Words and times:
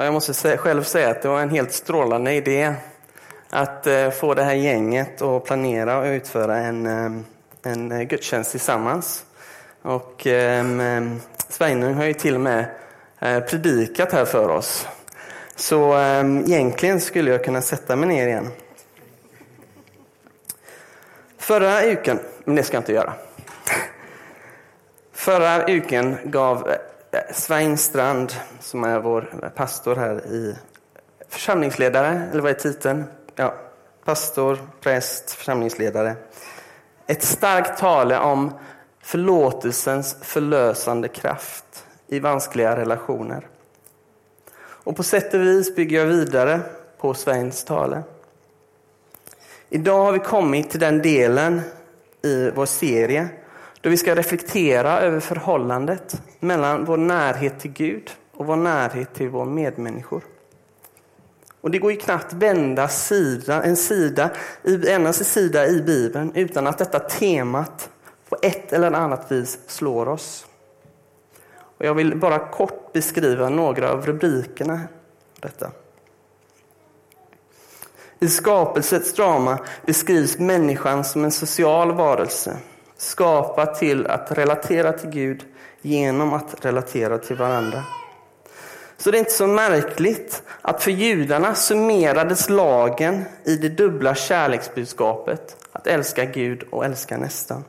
Jag 0.00 0.12
måste 0.12 0.56
själv 0.56 0.82
säga 0.82 1.10
att 1.10 1.22
det 1.22 1.28
var 1.28 1.40
en 1.40 1.50
helt 1.50 1.72
strålande 1.72 2.32
idé 2.32 2.74
att 3.50 3.86
eh, 3.86 4.10
få 4.10 4.34
det 4.34 4.42
här 4.42 4.54
gänget 4.54 5.22
att 5.22 5.44
planera 5.44 5.98
och 5.98 6.04
utföra 6.04 6.56
en, 6.56 6.86
eh, 6.86 7.22
en 7.62 7.92
eh, 7.92 8.02
gudstjänst 8.02 8.50
tillsammans. 8.50 9.24
Och 9.82 10.26
ehm, 10.26 10.80
ehm, 10.80 11.20
Sveinung 11.48 11.94
har 11.94 12.04
ju 12.04 12.14
till 12.14 12.34
och 12.34 12.40
med 12.40 12.66
predikat 13.20 14.12
här 14.12 14.24
för 14.24 14.48
oss. 14.48 14.86
Så 15.56 15.92
ehm, 15.92 16.44
egentligen 16.46 17.00
skulle 17.00 17.30
jag 17.30 17.44
kunna 17.44 17.60
sätta 17.60 17.96
mig 17.96 18.08
ner 18.08 18.28
igen. 18.28 18.48
Förra 21.38 21.82
uken, 21.82 22.18
men 22.44 22.56
det 22.56 22.62
ska 22.62 22.76
jag 22.76 22.80
inte 22.80 22.92
göra. 22.92 23.12
Förra 25.12 25.66
uken 25.66 26.16
gav 26.24 26.72
Svein 27.32 27.78
Strand, 27.78 28.32
som 28.60 28.84
är 28.84 29.00
vår 29.00 29.50
pastor 29.56 29.96
här 29.96 30.26
i 30.26 30.56
församlingsledare, 31.28 32.28
eller 32.32 32.42
vad 32.42 32.50
är 32.50 32.54
titeln? 32.54 33.04
Ja, 33.34 33.54
pastor, 34.04 34.58
präst, 34.80 35.30
församlingsledare. 35.30 36.16
Ett 37.06 37.22
starkt 37.22 37.78
tale 37.78 38.18
om 38.18 38.52
förlåtelsens 39.02 40.16
förlösande 40.22 41.08
kraft 41.08 41.86
i 42.06 42.20
vanskliga 42.20 42.76
relationer. 42.76 43.46
Och 44.60 44.96
på 44.96 45.02
sätt 45.02 45.34
och 45.34 45.40
vis 45.40 45.76
bygger 45.76 45.98
jag 45.98 46.06
vidare 46.06 46.60
på 46.98 47.14
Sveins 47.14 47.64
tale. 47.64 48.02
Idag 49.70 50.04
har 50.04 50.12
vi 50.12 50.18
kommit 50.18 50.70
till 50.70 50.80
den 50.80 51.02
delen 51.02 51.60
i 52.22 52.50
vår 52.50 52.66
serie 52.66 53.28
då 53.88 53.90
vi 53.90 53.96
ska 53.96 54.14
reflektera 54.14 55.00
över 55.00 55.20
förhållandet 55.20 56.22
mellan 56.40 56.84
vår 56.84 56.96
närhet 56.96 57.60
till 57.60 57.72
Gud 57.72 58.10
och 58.32 58.46
vår 58.46 58.56
närhet 58.56 59.14
till 59.14 59.28
våra 59.28 59.44
medmänniskor. 59.44 60.22
Och 61.60 61.70
det 61.70 61.78
går 61.78 61.92
ju 61.92 61.96
knappt 61.96 62.32
vända 62.32 62.88
sida, 62.88 63.62
en 63.62 63.76
sida, 63.76 64.30
en 64.64 65.14
sida 65.14 65.66
i 65.66 65.82
Bibeln 65.82 66.32
utan 66.34 66.66
att 66.66 66.78
detta 66.78 66.98
temat 66.98 67.90
på 68.28 68.36
ett 68.42 68.72
eller 68.72 68.92
annat 68.92 69.32
vis 69.32 69.58
slår 69.66 70.08
oss. 70.08 70.46
Och 71.78 71.86
jag 71.86 71.94
vill 71.94 72.16
bara 72.16 72.38
kort 72.38 72.92
beskriva 72.92 73.48
några 73.48 73.92
av 73.92 74.06
rubrikerna. 74.06 74.80
Detta. 75.40 75.70
I 78.18 78.28
skapelsets 78.28 79.12
drama 79.12 79.58
beskrivs 79.86 80.38
människan 80.38 81.04
som 81.04 81.24
en 81.24 81.32
social 81.32 81.92
varelse 81.92 82.56
skapad 82.98 83.74
till 83.74 84.06
att 84.06 84.38
relatera 84.38 84.92
till 84.92 85.10
Gud 85.10 85.44
genom 85.82 86.32
att 86.32 86.64
relatera 86.64 87.18
till 87.18 87.36
varandra. 87.36 87.84
Så 88.96 89.10
det 89.10 89.16
är 89.16 89.18
inte 89.18 89.30
så 89.30 89.46
märkligt 89.46 90.42
att 90.62 90.82
för 90.82 90.90
judarna 90.90 91.54
summerades 91.54 92.48
lagen 92.48 93.24
i 93.44 93.56
det 93.56 93.68
dubbla 93.68 94.14
kärleksbudskapet 94.14 95.66
att 95.72 95.86
älska 95.86 96.24
Gud 96.24 96.62
och 96.70 96.84
älska 96.84 97.16
nästan. 97.16 97.64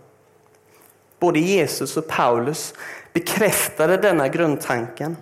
Både 1.19 1.39
Jesus 1.39 1.97
och 1.97 2.07
Paulus 2.07 2.73
bekräftade 3.13 3.97
denna 3.97 4.27
grundtanken. 4.27 5.17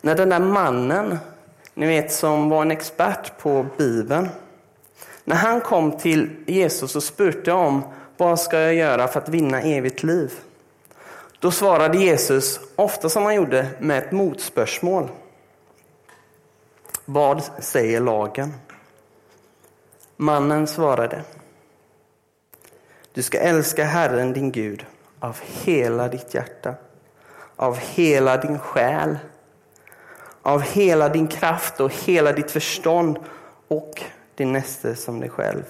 När 0.00 0.14
den 0.14 0.28
där 0.28 0.38
mannen, 0.38 1.18
ni 1.74 1.86
vet 1.86 2.12
som 2.12 2.48
var 2.48 2.62
en 2.62 2.70
expert 2.70 3.38
på 3.38 3.66
Bibeln, 3.76 4.28
när 5.24 5.36
han 5.36 5.60
kom 5.60 5.98
till 5.98 6.30
Jesus 6.46 6.96
och 6.96 7.02
spurte 7.02 7.52
om 7.52 7.82
vad 8.20 8.40
ska 8.40 8.60
jag 8.60 8.74
göra 8.74 9.08
för 9.08 9.20
att 9.20 9.28
vinna 9.28 9.62
evigt 9.62 10.02
liv? 10.02 10.32
Då 11.38 11.50
svarade 11.50 11.98
Jesus, 11.98 12.60
ofta 12.76 13.08
som 13.08 13.24
han 13.24 13.34
gjorde, 13.34 13.68
med 13.78 13.98
ett 13.98 14.12
motspörsmål. 14.12 15.08
Vad 17.04 17.42
säger 17.58 18.00
lagen? 18.00 18.52
Mannen 20.16 20.66
svarade. 20.66 21.22
Du 23.12 23.22
ska 23.22 23.38
älska 23.38 23.84
Herren 23.84 24.32
din 24.32 24.52
Gud 24.52 24.86
av 25.20 25.38
hela 25.64 26.08
ditt 26.08 26.34
hjärta, 26.34 26.74
av 27.56 27.76
hela 27.76 28.36
din 28.36 28.58
själ, 28.58 29.18
av 30.42 30.62
hela 30.62 31.08
din 31.08 31.28
kraft 31.28 31.80
och 31.80 31.92
hela 31.94 32.32
ditt 32.32 32.50
förstånd 32.50 33.18
och 33.68 34.02
din 34.34 34.52
näste 34.52 34.96
som 34.96 35.20
dig 35.20 35.30
själv. 35.30 35.64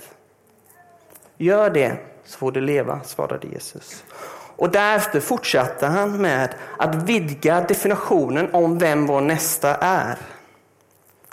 Gör 1.37 1.71
det 1.71 1.97
så 2.31 2.39
får 2.39 2.53
du 2.53 2.61
leva, 2.61 3.01
svarade 3.03 3.49
Jesus. 3.49 4.05
Och 4.57 4.71
därefter 4.71 5.21
fortsatte 5.21 5.87
han 5.87 6.23
med 6.23 6.55
att 6.79 6.95
vidga 6.95 7.61
definitionen 7.61 8.55
om 8.55 8.79
vem 8.79 9.07
vår 9.07 9.21
nästa 9.21 9.77
är 9.77 10.19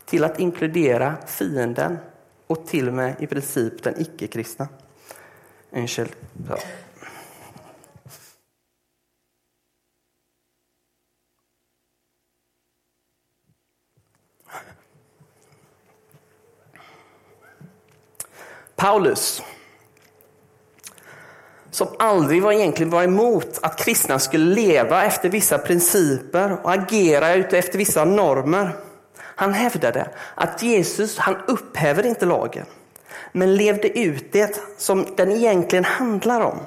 till 0.05 0.23
att 0.23 0.39
inkludera 0.39 1.15
fienden 1.27 1.97
och 2.47 2.67
till 2.67 2.87
och 2.87 2.93
med 2.93 3.15
i 3.19 3.27
princip 3.27 3.83
den 3.83 4.01
icke-kristna. 4.01 4.67
Ja. 6.49 6.57
Paulus 18.75 19.41
som 21.77 21.87
aldrig 21.99 22.41
var 22.41 22.51
egentligen 22.51 22.89
var 22.89 23.03
emot 23.03 23.59
att 23.61 23.79
kristna 23.79 24.19
skulle 24.19 24.55
leva 24.55 25.05
efter 25.05 25.29
vissa 25.29 25.57
principer 25.57 26.57
och 26.63 26.73
agera 26.73 27.29
efter 27.29 27.77
vissa 27.77 28.05
normer. 28.05 28.75
Han 29.19 29.53
hävdade 29.53 30.09
att 30.35 30.63
Jesus 30.63 31.17
han 31.17 31.35
upphäver 31.47 32.05
inte 32.05 32.25
lagen, 32.25 32.65
men 33.31 33.55
levde 33.55 33.99
ut 33.99 34.31
det 34.31 34.61
som 34.77 35.05
den 35.17 35.31
egentligen 35.31 35.85
handlar 35.85 36.41
om. 36.41 36.59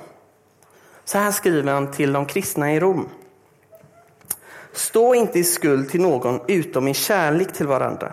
Så 1.05 1.19
här 1.19 1.33
skriver 1.33 1.73
han 1.73 1.91
till 1.91 2.13
de 2.13 2.27
kristna 2.27 2.73
i 2.73 2.81
Rom. 2.81 3.09
Stå 4.73 5.15
inte 5.15 5.39
i 5.39 5.45
skuld 5.45 5.91
till 5.91 6.01
någon 6.01 6.41
utom 6.49 6.89
i 6.89 6.95
kärlek 6.95 7.53
till 7.53 7.67
varandra. 7.67 8.13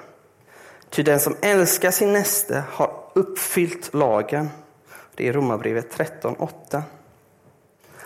Ty 0.90 1.04
den 1.04 1.20
som 1.20 1.36
älskar 1.42 1.92
sin 1.92 2.14
näste 2.14 2.64
har 2.72 2.92
uppfyllt 3.14 3.94
lagen. 3.94 4.50
Det 5.18 5.28
är 5.28 5.34
Romarbrevet 5.34 5.98
13.8. 5.98 6.82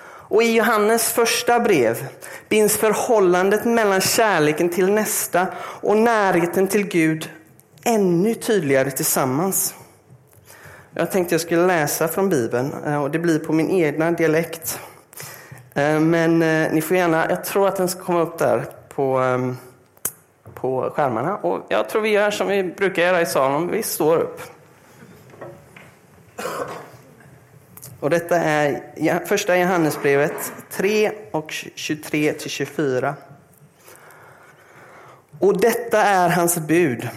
Och 0.03 0.43
i 0.43 0.55
Johannes 0.55 1.11
första 1.13 1.59
brev 1.59 2.07
binds 2.49 2.77
förhållandet 2.77 3.65
mellan 3.65 4.01
kärleken 4.01 4.69
till 4.69 4.91
nästa 4.91 5.47
och 5.57 5.97
närheten 5.97 6.67
till 6.67 6.87
Gud 6.87 7.29
ännu 7.83 8.33
tydligare 8.33 8.91
tillsammans. 8.91 9.75
Jag 10.93 11.11
tänkte 11.11 11.33
jag 11.33 11.41
skulle 11.41 11.67
läsa 11.67 12.07
från 12.07 12.29
Bibeln 12.29 12.73
eh, 12.85 13.03
och 13.03 13.11
det 13.11 13.19
blir 13.19 13.39
på 13.39 13.53
min 13.53 13.69
egna 13.69 14.11
dialekt. 14.11 14.79
Eh, 15.73 15.99
men 15.99 16.41
eh, 16.41 16.71
ni 16.71 16.81
får 16.81 16.97
gärna, 16.97 17.29
jag 17.29 17.43
tror 17.43 17.67
att 17.67 17.75
den 17.75 17.89
ska 17.89 18.03
komma 18.03 18.21
upp 18.21 18.37
där 18.37 18.65
på, 18.95 19.17
ehm, 19.17 19.57
på 20.53 20.91
skärmarna. 20.95 21.37
Och 21.37 21.65
jag 21.69 21.89
tror 21.89 22.01
vi 22.01 22.09
gör 22.09 22.31
som 22.31 22.47
vi 22.47 22.63
brukar 22.63 23.01
göra 23.01 23.21
i 23.21 23.25
salen, 23.25 23.71
vi 23.71 23.83
står 23.83 24.17
upp. 24.17 24.41
Och 28.01 28.09
detta 28.09 28.37
är 28.37 29.25
första 29.25 29.57
Johannesbrevet 29.57 30.53
3 30.71 31.11
och 31.31 31.51
23 31.51 32.33
till 32.33 32.49
24. 32.49 33.15
Och 35.39 35.59
detta 35.59 36.01
är 36.01 36.29
hans 36.29 36.57
bud, 36.57 37.09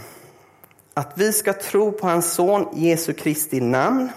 att 0.94 1.12
vi 1.16 1.32
ska 1.32 1.52
tro 1.52 1.92
på 1.92 2.06
hans 2.06 2.32
son 2.32 2.68
Jesu 2.72 3.12
Kristi 3.12 3.60
namn 3.60 4.08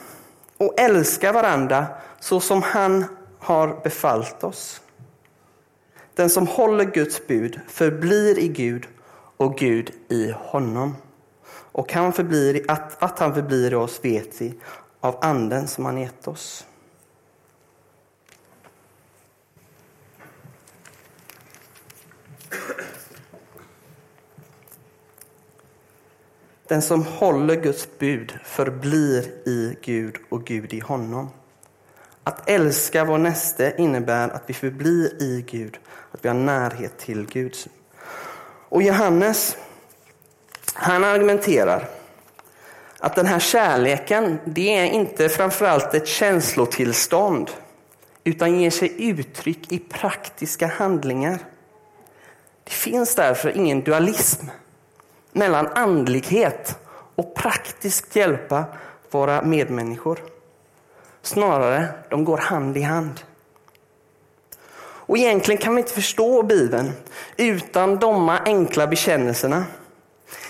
och 0.57 0.79
älska 0.79 1.31
varandra 1.31 1.87
så 2.19 2.39
som 2.39 2.61
han 2.61 3.05
har 3.39 3.79
befallt 3.83 4.43
oss. 4.43 4.81
Den 6.15 6.29
som 6.29 6.47
håller 6.47 6.85
Guds 6.85 7.27
bud 7.27 7.59
förblir 7.67 8.39
i 8.39 8.47
Gud 8.47 8.87
och 9.37 9.57
Gud 9.57 9.91
i 10.09 10.31
honom. 10.31 10.95
Och 11.71 11.93
han 11.93 12.13
förblir, 12.13 12.71
att, 12.71 13.03
att 13.03 13.19
han 13.19 13.33
förblir 13.33 13.71
i 13.71 13.75
oss 13.75 13.99
vet 14.03 14.41
vi 14.41 14.53
av 15.07 15.17
anden 15.21 15.67
som 15.67 15.85
han 15.85 15.97
gett 15.97 16.27
oss. 16.27 16.65
Den 26.67 26.81
som 26.81 27.03
håller 27.05 27.55
Guds 27.55 27.87
bud 27.99 28.39
förblir 28.43 29.23
i 29.47 29.77
Gud 29.81 30.15
och 30.29 30.45
Gud 30.45 30.73
i 30.73 30.79
honom. 30.79 31.29
Att 32.23 32.49
älska 32.49 33.05
vår 33.05 33.17
näste 33.17 33.73
innebär 33.77 34.29
att 34.29 34.43
vi 34.45 34.53
förblir 34.53 35.21
i 35.23 35.45
Gud, 35.47 35.79
att 36.11 36.25
vi 36.25 36.29
har 36.29 36.35
närhet 36.35 36.97
till 36.97 37.25
Gud. 37.25 37.55
Och 38.69 38.83
Johannes, 38.83 39.57
han 40.73 41.03
argumenterar 41.03 41.96
att 42.99 43.15
den 43.15 43.25
här 43.25 43.39
kärleken, 43.39 44.39
det 44.45 44.75
är 44.75 44.85
inte 44.85 45.29
framförallt 45.29 45.93
ett 45.93 46.07
känslotillstånd, 46.07 47.51
utan 48.23 48.59
ger 48.59 48.69
sig 48.69 49.09
uttryck 49.09 49.71
i 49.71 49.79
praktiska 49.79 50.67
handlingar. 50.67 51.39
Det 52.63 52.71
finns 52.71 53.15
därför 53.15 53.57
ingen 53.57 53.81
dualism 53.81 54.45
mellan 55.31 55.67
andlighet 55.67 56.75
och 57.15 57.35
praktiskt 57.35 58.15
hjälpa 58.15 58.65
våra 59.11 59.41
medmänniskor. 59.41 60.19
Snarare, 61.21 61.87
de 62.09 62.25
går 62.25 62.37
hand 62.37 62.77
i 62.77 62.81
hand. 62.81 63.19
Och 64.79 65.17
egentligen 65.17 65.61
kan 65.61 65.75
vi 65.75 65.81
inte 65.81 65.93
förstå 65.93 66.43
Bibeln 66.43 66.91
utan 67.37 67.99
de 67.99 68.29
enkla 68.29 68.87
bekännelserna. 68.87 69.65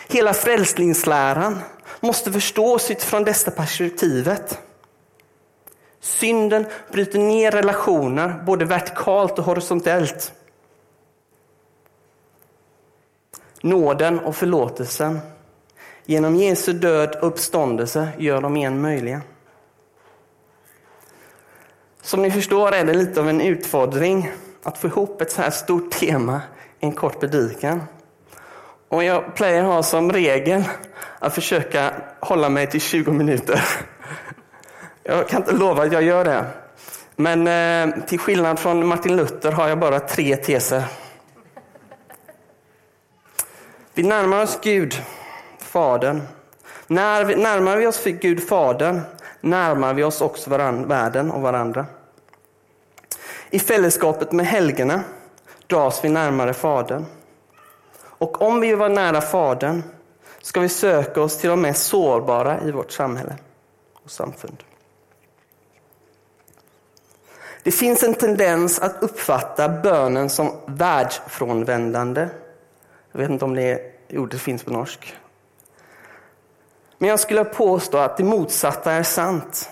Hela 0.08 0.34
frälsningsläran 0.34 1.60
måste 2.00 2.32
förstås 2.32 2.92
utifrån 2.92 3.24
detta 3.24 3.52
perspektivet. 3.52 4.62
Synden 6.00 6.66
bryter 6.92 7.20
ner 7.20 7.52
relationer 7.52 8.44
både 8.46 8.66
vertikalt 8.66 9.40
och 9.40 9.46
horisontellt. 9.46 10.34
Nåden 13.62 14.20
och 14.20 14.36
förlåtelsen 14.36 15.20
genom 16.06 16.36
Jesu 16.36 16.74
död 16.74 17.16
och 17.16 17.28
uppståndelse 17.28 18.10
gör 18.18 18.42
dem 18.42 18.58
igen 18.58 18.82
möjliga. 18.82 19.22
Som 22.02 22.22
ni 22.22 22.32
förstår 22.32 22.72
är 22.72 22.86
det 22.86 22.94
lite 22.94 23.20
av 23.20 23.30
en 23.30 23.42
utfordring 23.42 24.32
att 24.64 24.78
få 24.78 24.88
ihop 24.88 25.22
ett 25.22 25.32
så 25.32 25.42
här 25.42 25.50
stort 25.50 25.92
tema 25.92 26.42
i 26.80 26.86
en 26.86 26.92
kort 26.92 27.20
predikan. 27.20 27.84
Och 28.90 29.04
jag 29.04 29.36
plejer 29.36 29.64
ha 29.64 29.84
som 29.84 30.12
regel 30.12 30.64
att 31.20 31.36
försöka 31.36 31.94
hålla 32.20 32.50
mig 32.50 32.68
till 32.68 32.82
20 32.82 33.12
minuter. 33.12 33.64
Jag 35.04 35.28
kan 35.28 35.42
inte 35.42 35.52
lova 35.52 35.84
att 35.84 35.92
jag 35.92 36.04
gör 36.04 36.26
det. 36.26 36.46
Men 37.16 37.48
eh, 37.48 38.04
till 38.06 38.20
skillnad 38.20 38.60
från 38.60 38.88
Martin 38.88 39.16
Luther 39.16 39.52
har 39.52 39.68
jag 39.68 39.80
bara 39.80 40.00
tre 40.00 40.36
teser. 40.36 40.84
Vi 43.94 44.04
närmar 44.04 44.44
oss 44.44 44.60
Gud, 44.62 45.02
Fadern. 45.60 46.22
När 46.88 47.26
vi, 47.26 47.36
närmar 47.36 47.78
vi 47.78 47.88
oss 47.88 47.98
för 47.98 48.10
Gud, 48.10 48.48
Fadern, 48.48 49.02
närmar 49.42 49.94
vi 49.94 50.04
oss 50.04 50.22
också 50.22 50.50
varann, 50.50 50.88
världen 50.88 51.32
och 51.32 51.42
varandra. 51.42 51.86
I 53.50 53.60
fällskapet 53.60 54.32
med 54.32 54.46
helgerna 54.46 55.04
dras 55.68 56.00
vi 56.04 56.10
närmare 56.10 56.54
Fadern. 56.54 57.06
Och 58.18 58.42
om 58.42 58.60
vi 58.60 58.68
vill 58.68 58.76
vara 58.76 58.90
nära 58.90 59.22
Fadern 59.22 59.84
ska 60.42 60.60
vi 60.60 60.70
söka 60.70 61.22
oss 61.22 61.38
till 61.38 61.50
de 61.50 61.62
mest 61.62 61.88
sårbara 61.88 62.62
i 62.62 62.72
vårt 62.72 62.92
samhälle 62.92 63.36
och 64.04 64.12
samfund. 64.12 64.64
Det 67.64 67.72
finns 67.72 68.04
en 68.04 68.14
tendens 68.14 68.80
att 68.80 69.04
uppfatta 69.04 69.70
bönen 69.70 70.30
som 70.30 70.52
världsfrånvändande. 70.66 72.30
Jag 73.12 73.20
vet 73.20 73.30
inte 73.30 73.46
om 73.46 73.56
det 73.56 73.82
ordet 74.10 74.42
finns 74.42 74.64
på 74.64 74.72
norsk. 74.72 75.16
Men 76.98 77.10
jag 77.10 77.20
skulle 77.20 77.46
påstå 77.46 77.98
att 77.98 78.18
det 78.18 78.24
motsatta 78.24 78.92
är 78.92 79.04
sant. 79.04 79.70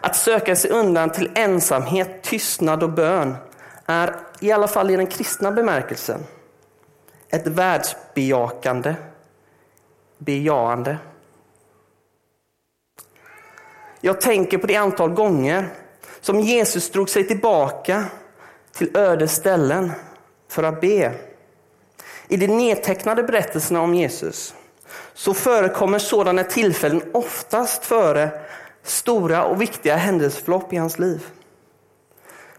Att 0.00 0.16
söka 0.16 0.56
sig 0.56 0.70
undan 0.70 1.10
till 1.10 1.30
ensamhet, 1.34 2.22
tystnad 2.22 2.82
och 2.82 2.90
bön 2.92 3.36
är, 3.86 4.16
i 4.40 4.52
alla 4.52 4.68
fall 4.68 4.90
i 4.90 4.96
den 4.96 5.06
kristna 5.06 5.52
bemärkelsen, 5.52 6.24
ett 7.30 7.46
världsbejakande 7.46 8.94
bejaande. 10.18 10.98
Jag 14.00 14.20
tänker 14.20 14.58
på 14.58 14.66
det 14.66 14.76
antal 14.76 15.10
gånger 15.10 15.68
som 16.20 16.40
Jesus 16.40 16.90
drog 16.90 17.10
sig 17.10 17.26
tillbaka 17.26 18.04
till 18.72 18.96
öde 18.96 19.28
ställen 19.28 19.92
för 20.48 20.62
att 20.62 20.80
be. 20.80 21.14
I 22.28 22.36
de 22.36 22.46
nedtecknade 22.46 23.22
berättelserna 23.22 23.80
om 23.80 23.94
Jesus 23.94 24.54
så 25.14 25.34
förekommer 25.34 25.98
sådana 25.98 26.44
tillfällen 26.44 27.02
oftast 27.12 27.84
före 27.84 28.40
stora 28.82 29.44
och 29.44 29.62
viktiga 29.62 29.96
händelseförlopp 29.96 30.72
i 30.72 30.76
hans 30.76 30.98
liv. 30.98 31.26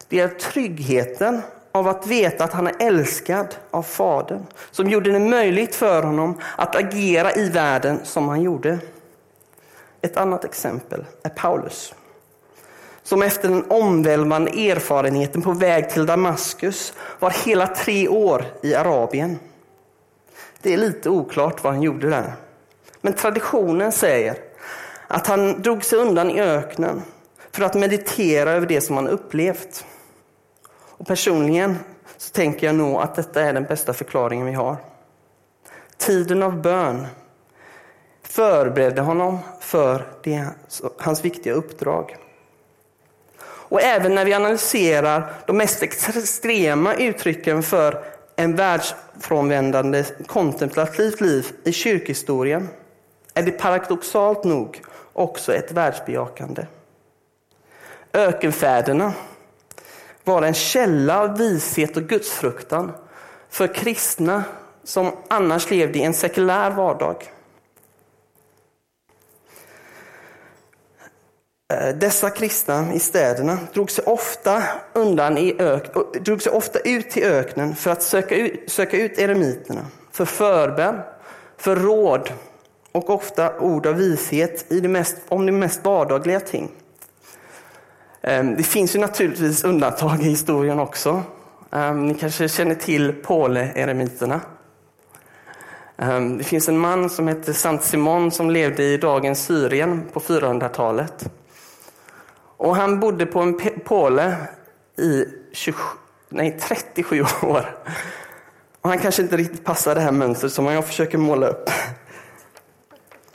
Det 0.08 0.20
är 0.20 0.28
tryggheten 0.28 1.42
av 1.72 1.88
att 1.88 2.06
veta 2.06 2.44
att 2.44 2.52
han 2.52 2.66
är 2.66 2.74
älskad 2.78 3.56
av 3.70 3.82
Fadern 3.82 4.46
som 4.70 4.90
gjorde 4.90 5.12
det 5.12 5.18
möjligt 5.18 5.74
för 5.74 6.02
honom 6.02 6.40
att 6.56 6.76
agera 6.76 7.32
i 7.32 7.48
världen 7.48 8.00
som 8.04 8.28
han 8.28 8.42
gjorde. 8.42 8.78
Ett 10.02 10.16
annat 10.16 10.44
exempel 10.44 11.04
är 11.22 11.30
Paulus 11.30 11.94
som 13.02 13.22
efter 13.22 13.48
den 13.48 13.70
omvälvande 13.70 14.50
erfarenheten 14.50 15.42
på 15.42 15.52
väg 15.52 15.90
till 15.90 16.06
Damaskus 16.06 16.92
var 17.18 17.30
hela 17.30 17.66
tre 17.66 18.08
år 18.08 18.44
i 18.62 18.74
Arabien. 18.74 19.38
Det 20.62 20.74
är 20.74 20.78
lite 20.78 21.10
oklart 21.10 21.64
vad 21.64 21.72
han 21.72 21.82
gjorde 21.82 22.10
där. 22.10 22.32
Men 23.00 23.12
traditionen 23.12 23.92
säger 23.92 24.36
att 25.08 25.26
han 25.26 25.62
drog 25.62 25.84
sig 25.84 25.98
undan 25.98 26.30
i 26.30 26.40
öknen 26.40 27.02
för 27.52 27.62
att 27.62 27.74
meditera 27.74 28.52
över 28.52 28.66
det 28.66 28.80
som 28.80 28.96
han 28.96 29.08
upplevt. 29.08 29.84
Och 31.00 31.06
personligen 31.06 31.78
så 32.16 32.30
tänker 32.30 32.66
jag 32.66 32.76
nog 32.76 33.00
att 33.00 33.14
detta 33.14 33.42
är 33.42 33.52
den 33.52 33.64
bästa 33.64 33.92
förklaringen 33.92 34.46
vi 34.46 34.52
har. 34.52 34.76
Tiden 35.96 36.42
av 36.42 36.62
bön 36.62 37.06
förberedde 38.22 39.00
honom 39.00 39.38
för 39.60 40.06
det, 40.22 40.46
hans 40.98 41.24
viktiga 41.24 41.52
uppdrag. 41.52 42.16
Och 43.42 43.82
även 43.82 44.14
när 44.14 44.24
vi 44.24 44.34
analyserar 44.34 45.32
de 45.46 45.56
mest 45.56 45.82
extrema 45.82 46.94
uttrycken 46.94 47.62
för 47.62 48.04
en 48.36 48.56
världsfrånvändande 48.56 50.04
kontemplativt 50.26 51.20
liv 51.20 51.46
i 51.64 51.72
kyrkhistorien 51.72 52.68
är 53.34 53.42
det 53.42 53.50
paradoxalt 53.50 54.44
nog 54.44 54.82
också 55.12 55.54
ett 55.54 55.72
världsbejakande. 55.72 56.66
Ökenfäderna 58.12 59.12
vara 60.30 60.46
en 60.46 60.54
källa 60.54 61.20
av 61.20 61.38
vishet 61.38 61.96
och 61.96 62.02
gudsfruktan 62.02 62.92
för 63.48 63.74
kristna 63.74 64.44
som 64.84 65.12
annars 65.28 65.70
levde 65.70 65.98
i 65.98 66.02
en 66.02 66.14
sekulär 66.14 66.70
vardag. 66.70 67.32
Eh, 71.72 71.96
dessa 71.96 72.30
kristna 72.30 72.94
i 72.94 72.98
städerna 72.98 73.58
drog 73.72 73.90
sig 73.90 74.04
ofta, 74.04 74.62
undan 74.92 75.38
i 75.38 75.56
ök, 75.58 75.84
drog 76.20 76.42
sig 76.42 76.52
ofta 76.52 76.78
ut 76.78 77.10
till 77.10 77.24
öknen 77.24 77.76
för 77.76 77.90
att 77.90 78.02
söka 78.02 78.36
ut, 78.36 78.70
söka 78.70 78.96
ut 78.96 79.18
eremiterna 79.18 79.86
för 80.12 80.24
förbön, 80.24 81.00
för 81.56 81.76
råd 81.76 82.32
och 82.92 83.10
ofta 83.10 83.58
ord 83.58 83.86
av 83.86 83.94
vishet 83.94 84.72
i 84.72 84.80
det 84.80 84.88
mest, 84.88 85.16
om 85.28 85.46
de 85.46 85.52
mest 85.52 85.84
vardagliga 85.84 86.40
ting. 86.40 86.70
Ehm, 88.22 88.56
det 88.56 88.62
finns 88.62 88.94
ju 88.94 88.98
naturligtvis 88.98 89.64
undantag 89.64 90.20
i 90.22 90.24
historien 90.24 90.78
också. 90.78 91.22
Ehm, 91.70 92.06
ni 92.06 92.14
kanske 92.14 92.48
känner 92.48 92.74
till 92.74 93.12
Påle-eremiterna. 93.12 94.40
Ehm, 95.96 96.38
det 96.38 96.44
finns 96.44 96.68
en 96.68 96.78
man 96.78 97.10
som 97.10 97.28
heter 97.28 97.52
Sant 97.52 97.82
Simon 97.82 98.30
som 98.30 98.50
levde 98.50 98.82
i 98.82 98.96
dagens 98.96 99.44
Syrien 99.44 100.02
på 100.12 100.20
400-talet. 100.20 101.30
Och 102.56 102.76
han 102.76 103.00
bodde 103.00 103.26
på 103.26 103.40
en 103.40 103.60
påle 103.84 104.36
i 104.98 105.24
20, 105.52 105.76
nej, 106.28 106.58
37 106.60 107.24
år. 107.42 107.76
Och 108.80 108.90
han 108.90 108.98
kanske 108.98 109.22
inte 109.22 109.36
riktigt 109.36 109.64
passar 109.64 109.94
det 109.94 110.00
här 110.00 110.12
mönstret 110.12 110.52
som 110.52 110.66
jag 110.66 110.86
försöker 110.86 111.18
måla 111.18 111.46
upp. 111.46 111.70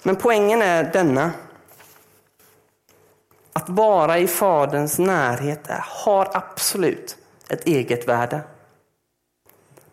Men 0.03 0.15
poängen 0.15 0.61
är 0.61 0.83
denna. 0.93 1.31
Att 3.59 3.69
vara 3.69 4.19
i 4.19 4.27
Faderns 4.27 4.99
närhet 4.99 5.67
har 5.79 6.29
absolut 6.33 7.17
ett 7.49 7.67
eget 7.67 8.07
värde. 8.07 8.41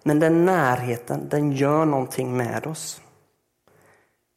Men 0.02 0.20
den 0.20 0.44
närheten, 0.44 1.28
den 1.28 1.52
gör 1.52 1.84
någonting 1.84 2.36
med 2.36 2.66
oss. 2.66 3.00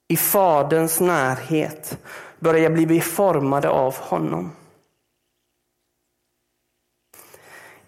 I 0.07 0.17
Faderns 0.17 0.99
närhet 0.99 1.97
börjar 2.39 2.69
vi 2.69 2.85
bli 2.85 3.01
formade 3.01 3.69
av 3.69 3.95
honom. 3.95 4.51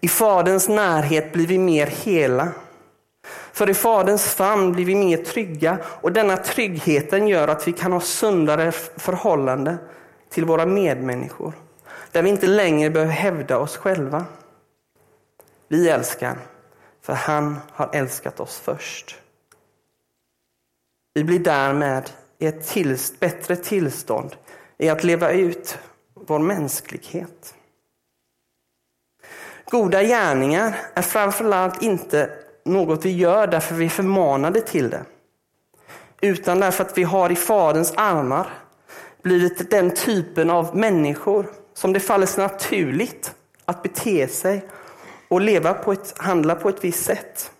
I 0.00 0.08
Faderns 0.08 0.68
närhet 0.68 1.32
blir 1.32 1.46
vi 1.46 1.58
mer 1.58 1.86
hela. 1.86 2.48
För 3.52 3.70
i 3.70 3.74
Faderns 3.74 4.34
famn 4.34 4.72
blir 4.72 4.84
vi 4.84 4.94
mer 4.94 5.16
trygga 5.16 5.78
och 5.84 6.12
denna 6.12 6.36
tryggheten 6.36 7.28
gör 7.28 7.48
att 7.48 7.68
vi 7.68 7.72
kan 7.72 7.92
ha 7.92 8.00
sundare 8.00 8.72
förhållande 8.72 9.78
till 10.28 10.44
våra 10.44 10.66
medmänniskor. 10.66 11.52
Där 12.12 12.22
vi 12.22 12.28
inte 12.28 12.46
längre 12.46 12.90
behöver 12.90 13.12
hävda 13.12 13.58
oss 13.58 13.76
själva. 13.76 14.24
Vi 15.68 15.88
älskar, 15.88 16.38
för 17.02 17.12
han 17.12 17.56
har 17.72 17.90
älskat 17.92 18.40
oss 18.40 18.58
först. 18.58 19.18
Vi 21.14 21.24
blir 21.24 21.38
därmed 21.38 22.10
i 22.38 22.46
ett 22.46 22.66
tillst, 22.66 23.20
bättre 23.20 23.56
tillstånd 23.56 24.36
i 24.78 24.88
att 24.88 25.04
leva 25.04 25.30
ut 25.30 25.78
vår 26.14 26.38
mänsklighet. 26.38 27.54
Goda 29.70 30.02
gärningar 30.02 30.76
är 30.94 31.02
framförallt 31.02 31.82
inte 31.82 32.30
något 32.64 33.04
vi 33.04 33.16
gör 33.16 33.46
därför 33.46 33.74
vi 33.74 33.84
är 33.84 33.90
förmanade 33.90 34.60
till 34.60 34.90
det. 34.90 35.04
Utan 36.20 36.60
därför 36.60 36.84
att 36.84 36.98
vi 36.98 37.02
har 37.02 37.32
i 37.32 37.36
Faderns 37.36 37.92
armar 37.96 38.50
blivit 39.28 39.70
den 39.70 39.90
typen 39.90 40.50
av 40.50 40.76
människor 40.76 41.46
som 41.74 41.92
det 41.92 42.00
faller 42.00 42.26
sig 42.26 42.44
naturligt 42.44 43.34
att 43.64 43.82
bete 43.82 44.28
sig 44.28 44.68
och 45.28 45.40
leva 45.40 45.74
på 45.74 45.92
ett, 45.92 46.14
handla 46.18 46.54
på 46.54 46.68
ett 46.68 46.84
visst 46.84 47.04
sätt. 47.04 47.50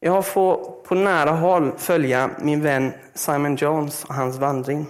Jag 0.00 0.12
har 0.12 0.22
fått 0.22 0.84
på 0.84 0.94
nära 0.94 1.30
håll 1.30 1.72
följa 1.78 2.30
min 2.40 2.62
vän 2.62 2.92
Simon 3.14 3.56
Jones 3.56 4.04
och 4.04 4.14
hans 4.14 4.36
vandring. 4.36 4.86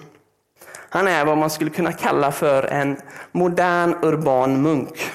Han 0.69 1.09
är 1.09 1.25
vad 1.25 1.38
man 1.38 1.50
skulle 1.50 1.71
kunna 1.71 1.93
kalla 1.93 2.33
för 2.33 2.62
en 2.62 2.97
modern 3.33 3.95
urban 4.02 4.62
munk. 4.62 5.11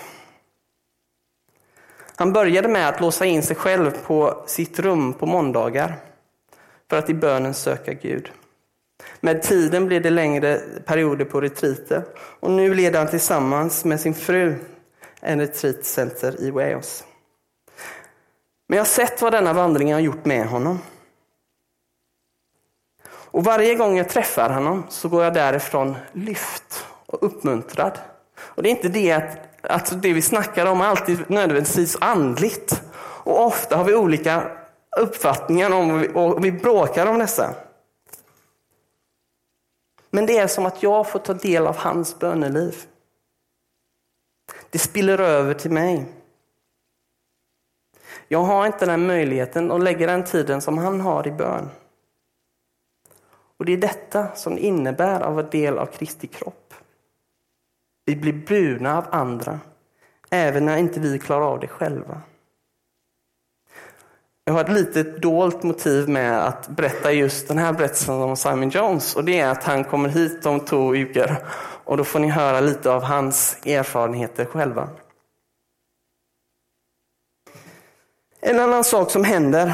Han 2.16 2.34
började 2.34 2.68
med 2.68 2.90
att 2.90 3.02
låsa 3.02 3.26
in 3.26 3.44
sig 3.44 3.56
själv 3.56 3.92
på 3.92 4.44
sitt 4.48 4.80
rum 4.80 5.14
på 5.14 5.26
måndagar 5.26 5.96
för 6.90 6.98
att 6.98 7.10
i 7.10 7.14
bönen 7.14 7.54
söka 7.54 7.94
Gud. 7.94 8.32
Med 9.20 9.42
tiden 9.42 9.86
blev 9.86 10.02
det 10.02 10.10
längre 10.10 10.62
perioder 10.86 11.26
på 11.26 11.42
retriter 11.42 12.04
och 12.40 12.52
nu 12.52 12.74
leder 12.74 13.00
han 13.00 13.10
tillsammans 13.10 13.86
med 13.86 14.00
sin 14.00 14.14
fru 14.14 14.56
en 15.22 15.40
retreatcenter 15.40 16.42
i 16.42 16.52
Wales. 16.52 17.04
Men 18.68 18.78
jag 18.78 18.84
har 18.84 18.90
sett 18.90 19.22
vad 19.22 19.34
denna 19.34 19.54
vandring 19.54 19.94
har 19.94 20.00
gjort 20.00 20.26
med 20.26 20.48
honom. 20.48 20.80
Och 23.32 23.44
varje 23.44 23.76
gång 23.76 23.98
jag 23.98 24.10
träffar 24.10 24.50
honom 24.50 24.84
så 24.90 25.10
går 25.10 25.24
jag 25.24 25.34
därifrån 25.34 25.96
lyft 26.12 26.86
och 27.06 27.24
uppmuntrad. 27.24 28.00
Och 28.40 28.64
det 28.64 28.70
är 28.70 28.72
inte 28.72 28.90
det 28.90 29.12
att 29.12 29.52
alltså 29.64 29.96
det 29.96 30.14
vi 30.14 30.22
snackar 30.22 30.66
om 30.66 30.82
alltid 30.82 31.30
nödvändigtvis 31.30 31.98
andligt. 32.02 32.82
Och 33.24 33.46
ofta 33.46 33.76
har 33.76 33.84
vi 33.84 33.96
olika 33.96 34.44
uppfattningar 34.98 35.72
om 35.72 36.08
och 36.14 36.46
vi 36.46 36.52
bråkar 36.52 37.06
om 37.06 37.20
dessa. 37.20 37.54
Men 40.12 40.26
det 40.26 40.38
är 40.38 40.48
som 40.48 40.66
att 40.66 40.84
jag 40.84 41.10
får 41.10 41.20
ta 41.20 41.34
del 41.34 41.68
av 41.68 41.78
hans 41.78 42.20
böneliv. 42.20 42.76
Det 44.70 44.80
spiller 44.80 45.20
över 45.20 45.54
till 45.54 45.72
mig. 45.72 46.06
Jag 48.28 48.44
har 48.44 48.66
inte 48.66 48.86
den 48.86 49.08
möjligheten 49.08 49.72
att 49.72 49.84
lägga 49.84 50.08
den 50.08 50.24
tiden 50.24 50.62
som 50.62 50.78
han 50.78 51.02
har 51.02 51.28
i 51.28 51.32
bön. 51.32 51.70
Och 53.58 53.66
det 53.66 53.74
är 53.74 53.78
detta 53.78 54.36
som 54.36 54.56
det 54.56 54.62
innebär 54.62 55.22
att 55.22 55.34
vara 55.34 55.48
del 55.48 55.78
av 55.80 55.86
Kristi 55.86 56.28
kropp. 56.28 56.74
Vi 58.06 58.16
blir 58.16 58.34
burna 58.34 58.98
av 58.98 59.06
andra, 59.12 59.60
även 60.30 60.66
när 60.66 60.78
inte 60.78 61.00
vi 61.00 61.20
klarar 61.20 61.46
av 61.46 61.60
det 61.60 61.68
själva. 61.68 62.22
Jag 64.52 64.56
har 64.56 64.64
ett 64.64 64.70
litet 64.72 65.22
dolt 65.22 65.64
motiv 65.64 66.10
med 66.10 66.48
att 66.48 66.68
berätta 66.68 67.12
just 67.12 67.48
den 67.48 67.58
här 67.58 67.74
berättelsen 67.74 68.16
om 68.16 68.38
Simon 68.38 68.70
Jones 68.70 69.16
och 69.16 69.24
det 69.24 69.40
är 69.40 69.50
att 69.50 69.64
han 69.64 69.84
kommer 69.84 70.10
hit 70.10 70.46
om 70.46 70.60
två 70.60 70.90
veckor 70.90 71.36
och 71.84 71.98
då 71.98 72.04
får 72.04 72.20
ni 72.20 72.28
höra 72.28 72.60
lite 72.60 72.92
av 72.92 73.04
hans 73.04 73.58
erfarenheter 73.66 74.46
själva. 74.46 74.90
En 78.40 78.60
annan 78.60 78.84
sak 78.84 79.12
som 79.12 79.24
händer 79.24 79.74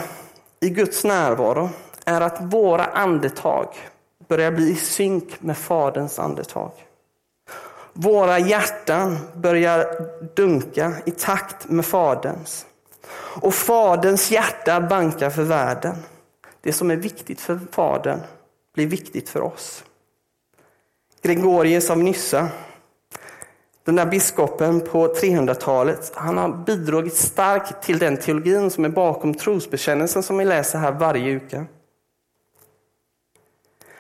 i 0.60 0.70
Guds 0.70 1.04
närvaro 1.04 1.70
är 2.06 2.22
att 2.22 2.42
våra 2.42 2.86
andetag 2.86 3.68
börjar 4.28 4.52
bli 4.52 4.70
i 4.70 4.76
synk 4.76 5.42
med 5.42 5.58
Faderns 5.58 6.20
andetag. 6.20 6.72
Våra 7.94 8.40
hjärtan 8.40 9.18
börjar 9.36 9.86
dunka 10.36 10.94
i 11.06 11.12
takt 11.12 11.70
med 11.70 11.86
Faderns. 11.86 12.66
Och 13.42 13.54
Faderns 13.54 14.32
hjärta 14.32 14.82
bankar 14.82 15.30
för 15.30 15.44
världen. 15.44 15.96
Det 16.62 16.74
som 16.74 16.92
är 16.92 16.96
viktigt 16.96 17.42
för 17.42 17.60
Fadern 17.72 18.20
blir 18.74 18.88
viktigt 18.88 19.30
för 19.30 19.42
oss. 19.42 19.84
Gregorius 21.22 21.90
av 21.90 21.98
Nyssa, 21.98 22.48
den 23.84 23.96
där 23.96 24.06
biskopen 24.06 24.82
på 24.82 25.08
300-talet, 25.08 26.12
han 26.16 26.38
har 26.38 26.50
bidragit 26.50 27.16
starkt 27.16 27.84
till 27.84 28.00
den 28.00 28.18
teologin 28.18 28.72
som 28.72 28.86
är 28.86 28.90
bakom 28.90 29.34
trosbekännelsen 29.34 30.24
som 30.24 30.38
vi 30.38 30.46
läser 30.46 30.80
här 30.80 30.92
varje 30.92 31.34
vecka. 31.34 31.66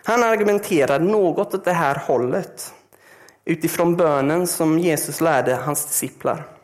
Han 0.03 0.23
argumenterar 0.23 0.99
något 0.99 1.53
åt 1.53 1.65
det 1.65 1.73
här 1.73 1.95
hållet 2.05 2.73
utifrån 3.45 3.95
bönen 3.95 4.47
som 4.47 4.79
Jesus 4.79 5.21
lärde 5.21 5.55
hans 5.55 5.85
disciplar. 5.85 6.56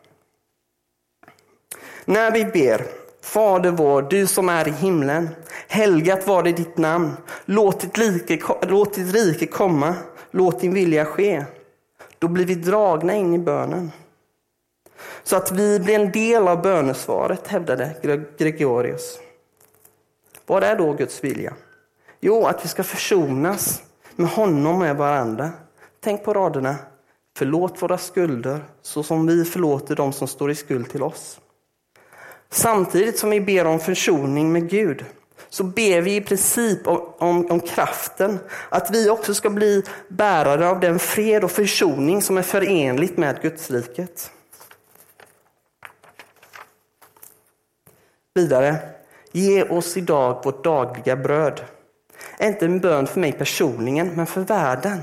När 2.05 2.31
vi 2.31 2.45
ber 2.45 2.85
Fader 3.21 3.71
vår, 3.71 4.01
du 4.01 4.27
som 4.27 4.49
är 4.49 4.67
i 4.67 4.71
himlen. 4.71 5.29
Helgat 5.67 6.27
var 6.27 6.43
det 6.43 6.51
ditt 6.51 6.77
namn. 6.77 7.11
Låt 7.45 7.79
ditt, 7.79 7.97
like, 7.97 8.39
låt 8.61 8.93
ditt 8.93 9.13
rike 9.13 9.47
komma. 9.47 9.95
Låt 10.31 10.59
din 10.59 10.73
vilja 10.73 11.05
ske. 11.05 11.45
Då 12.19 12.27
blir 12.27 12.45
vi 12.45 12.55
dragna 12.55 13.13
in 13.13 13.33
i 13.33 13.39
bönen. 13.39 13.91
Så 15.23 15.35
att 15.35 15.51
vi 15.51 15.79
blir 15.79 15.99
en 15.99 16.11
del 16.11 16.47
av 16.47 16.61
bönesvaret, 16.61 17.47
hävdade 17.47 17.95
Gregorius. 18.37 19.19
Vad 20.45 20.63
är 20.63 20.75
då 20.75 20.93
Guds 20.93 21.23
vilja? 21.23 21.53
Jo, 22.19 22.45
att 22.45 22.65
vi 22.65 22.69
ska 22.69 22.83
försonas 22.83 23.81
med 24.15 24.29
honom 24.29 24.73
och 24.73 24.79
med 24.79 24.97
varandra. 24.97 25.51
Tänk 25.99 26.23
på 26.23 26.33
raderna. 26.33 26.75
Förlåt 27.37 27.81
våra 27.81 27.97
skulder 27.97 28.63
så 28.81 29.03
som 29.03 29.27
vi 29.27 29.45
förlåter 29.45 29.95
dem 29.95 30.13
som 30.13 30.27
står 30.27 30.51
i 30.51 30.55
skuld 30.55 30.89
till 30.89 31.03
oss. 31.03 31.39
Samtidigt 32.53 33.19
som 33.19 33.29
vi 33.29 33.41
ber 33.41 33.65
om 33.65 33.79
försoning 33.79 34.51
med 34.51 34.69
Gud 34.69 35.05
så 35.49 35.63
ber 35.63 36.01
vi 36.01 36.15
i 36.15 36.21
princip 36.21 36.87
om, 36.87 37.13
om, 37.17 37.51
om, 37.51 37.59
kraften 37.59 38.39
att 38.69 38.91
vi 38.91 39.09
också 39.09 39.33
ska 39.33 39.49
bli 39.49 39.83
bärare 40.07 40.67
av 40.67 40.79
den 40.79 40.99
fred 40.99 41.43
och 41.43 41.51
försoning 41.51 42.21
som 42.21 42.37
är 42.37 42.41
förenligt 42.41 43.17
med 43.17 43.41
Gudsriket. 43.41 44.31
Vidare, 48.33 48.75
ge 49.31 49.63
oss 49.63 49.97
idag 49.97 50.41
vårt 50.43 50.63
dagliga 50.63 51.15
bröd. 51.15 51.61
Inte 52.39 52.65
en 52.65 52.79
bön 52.79 53.07
för 53.07 53.19
mig 53.19 53.31
personligen, 53.31 54.07
men 54.15 54.25
för 54.25 54.41
världen. 54.41 54.99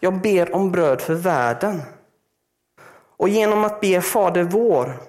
Jag 0.00 0.20
ber 0.20 0.54
om 0.54 0.70
bröd 0.70 1.00
för 1.00 1.14
världen. 1.14 1.82
Och 3.16 3.28
genom 3.28 3.64
att 3.64 3.80
be 3.80 4.00
Fader 4.00 4.42
vår 4.42 5.07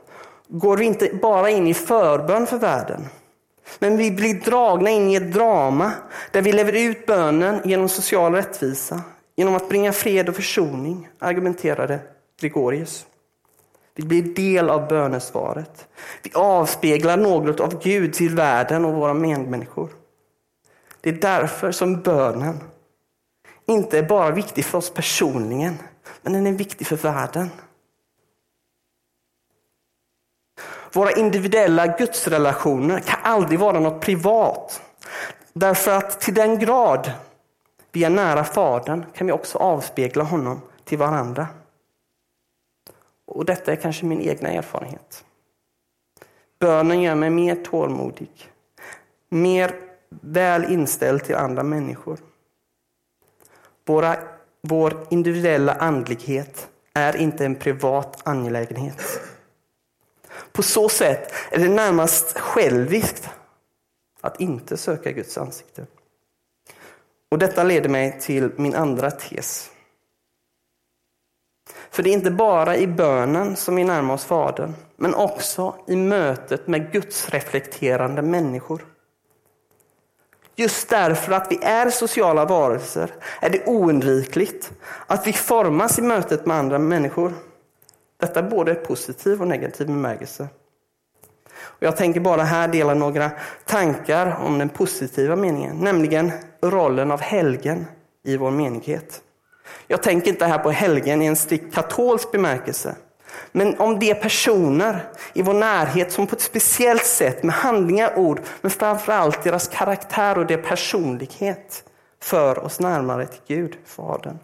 går 0.50 0.78
vi 0.78 0.86
inte 0.86 1.10
bara 1.22 1.50
in 1.50 1.68
i 1.68 1.74
förbön 1.74 2.48
för 2.48 2.58
världen. 2.58 3.08
Men 3.80 3.98
vi 3.98 4.12
blir 4.12 4.34
dragna 4.34 4.90
in 4.90 5.10
i 5.10 5.16
ett 5.16 5.34
drama 5.34 5.92
där 6.32 6.42
vi 6.42 6.52
lever 6.52 6.74
ut 6.74 7.06
bönen 7.06 7.62
genom 7.66 7.90
social 7.90 8.34
rättvisa, 8.34 9.02
genom 9.36 9.56
att 9.56 9.70
bringa 9.70 9.94
fred 9.94 10.30
och 10.30 10.36
försoning, 10.36 11.10
argumenterade 11.20 12.00
Gregorius. 12.42 13.06
Vi 13.96 14.06
blir 14.06 14.24
del 14.24 14.70
av 14.70 14.88
bönesvaret. 14.88 15.88
Vi 16.24 16.32
avspeglar 16.34 17.18
något 17.18 17.60
av 17.60 17.84
Gud 17.84 18.14
till 18.14 18.36
världen 18.36 18.86
och 18.86 18.94
våra 18.94 19.14
medmänniskor. 19.14 19.90
Det 21.02 21.10
är 21.10 21.14
därför 21.14 21.72
som 21.72 22.02
bönen 22.02 22.60
inte 23.66 23.98
är 23.98 24.04
bara 24.04 24.32
viktig 24.32 24.66
för 24.66 24.78
oss 24.78 24.90
personligen, 24.94 25.78
men 26.22 26.34
den 26.34 26.48
är 26.48 26.52
viktig 26.52 26.88
för 26.88 26.96
världen. 26.96 27.50
Våra 30.94 31.12
individuella 31.12 31.88
gudsrelationer 31.88 33.00
kan 33.00 33.20
aldrig 33.24 33.60
vara 33.60 33.80
något 33.80 34.02
privat. 34.02 34.82
Därför 35.54 35.92
att 35.92 36.22
till 36.22 36.34
den 36.34 36.60
grad 36.60 37.12
vi 37.92 38.04
är 38.04 38.10
nära 38.10 38.44
Fadern 38.44 39.06
kan 39.14 39.28
vi 39.28 39.34
också 39.34 39.58
avspegla 39.58 40.24
honom 40.24 40.62
till 40.86 40.98
varandra. 40.98 41.48
Och 43.26 43.46
detta 43.46 43.72
är 43.72 43.76
kanske 43.76 44.06
min 44.06 44.22
egna 44.22 44.50
erfarenhet. 44.50 45.26
Bönen 46.60 47.02
gör 47.02 47.16
mig 47.16 47.30
mer 47.30 47.56
tålmodig, 47.56 48.30
mer 49.30 49.76
väl 50.10 50.64
inställd 50.74 51.24
till 51.24 51.36
andra 51.36 51.64
människor. 51.64 52.20
Våra, 53.86 54.16
vår 54.62 55.08
individuella 55.10 55.74
andlighet 55.74 56.68
är 56.94 57.16
inte 57.16 57.46
en 57.46 57.56
privat 57.56 58.28
angelägenhet. 58.28 59.02
På 60.52 60.64
så 60.64 60.90
sätt 60.90 61.34
är 61.52 61.60
det 61.60 61.70
närmast 61.70 62.40
själviskt 62.40 63.30
att 64.22 64.42
inte 64.42 64.78
söka 64.78 65.12
Guds 65.12 65.38
ansikte. 65.38 65.86
Och 67.32 67.40
Detta 67.40 67.64
leder 67.64 67.90
mig 67.90 68.20
till 68.20 68.52
min 68.56 68.76
andra 68.76 69.12
tes. 69.12 69.72
För 71.92 72.04
det 72.04 72.10
är 72.10 72.14
inte 72.14 72.32
bara 72.32 72.78
i 72.78 72.88
bönen 72.88 73.56
som 73.56 73.76
vi 73.76 73.84
närmar 73.84 74.14
oss 74.14 74.26
Fadern, 74.26 74.74
men 74.96 75.16
också 75.16 75.76
i 75.88 75.96
mötet 75.96 76.68
med 76.68 76.92
Guds 76.92 77.30
reflekterande 77.30 78.22
människor. 78.22 78.86
Just 80.56 80.90
därför 80.90 81.32
att 81.32 81.52
vi 81.52 81.60
är 81.64 81.90
sociala 81.90 82.46
varelser 82.46 83.14
är 83.42 83.50
det 83.50 83.66
oundvikligt 83.66 84.72
att 85.08 85.28
vi 85.28 85.34
formas 85.34 86.00
i 86.00 86.02
mötet 86.02 86.46
med 86.46 86.58
andra 86.58 86.80
människor. 86.80 87.34
Detta 88.20 88.40
är 88.40 88.44
både 88.44 88.76
positiv 88.76 89.42
och 89.42 89.48
negativ 89.48 89.88
bemärkelse. 89.88 90.48
Jag 91.80 91.98
tänker 91.98 92.20
bara 92.20 92.44
här 92.44 92.68
dela 92.68 92.94
några 92.94 93.32
tankar 93.66 94.40
om 94.46 94.58
den 94.58 94.70
positiva 94.70 95.36
meningen, 95.36 95.78
nämligen 95.78 96.32
rollen 96.62 97.12
av 97.12 97.22
helgen 97.22 97.86
i 98.24 98.38
vår 98.38 98.52
menighet. 98.52 99.22
Jag 99.88 100.04
tänker 100.04 100.32
inte 100.32 100.46
här 100.46 100.58
på 100.58 100.72
helgen 100.72 101.22
i 101.22 101.26
en 101.26 101.36
strikt 101.36 101.76
katolsk 101.76 102.32
bemärkelse, 102.32 102.96
men 103.52 103.80
om 103.80 104.00
de 104.00 104.14
personer 104.14 105.10
i 105.34 105.42
vår 105.42 105.54
närhet 105.54 106.12
som 106.12 106.28
på 106.28 106.36
ett 106.36 106.42
speciellt 106.42 107.06
sätt 107.06 107.44
med 107.44 107.56
handlingar, 107.56 108.18
ord, 108.18 108.42
men 108.62 108.72
framförallt 108.72 109.44
deras 109.44 109.68
karaktär 109.68 110.38
och 110.38 110.46
deras 110.46 110.68
personlighet 110.68 111.84
för 112.22 112.60
oss 112.60 112.80
närmare 112.80 113.26
till 113.26 113.42
Gud, 113.48 113.78
Fadern. 113.86 114.38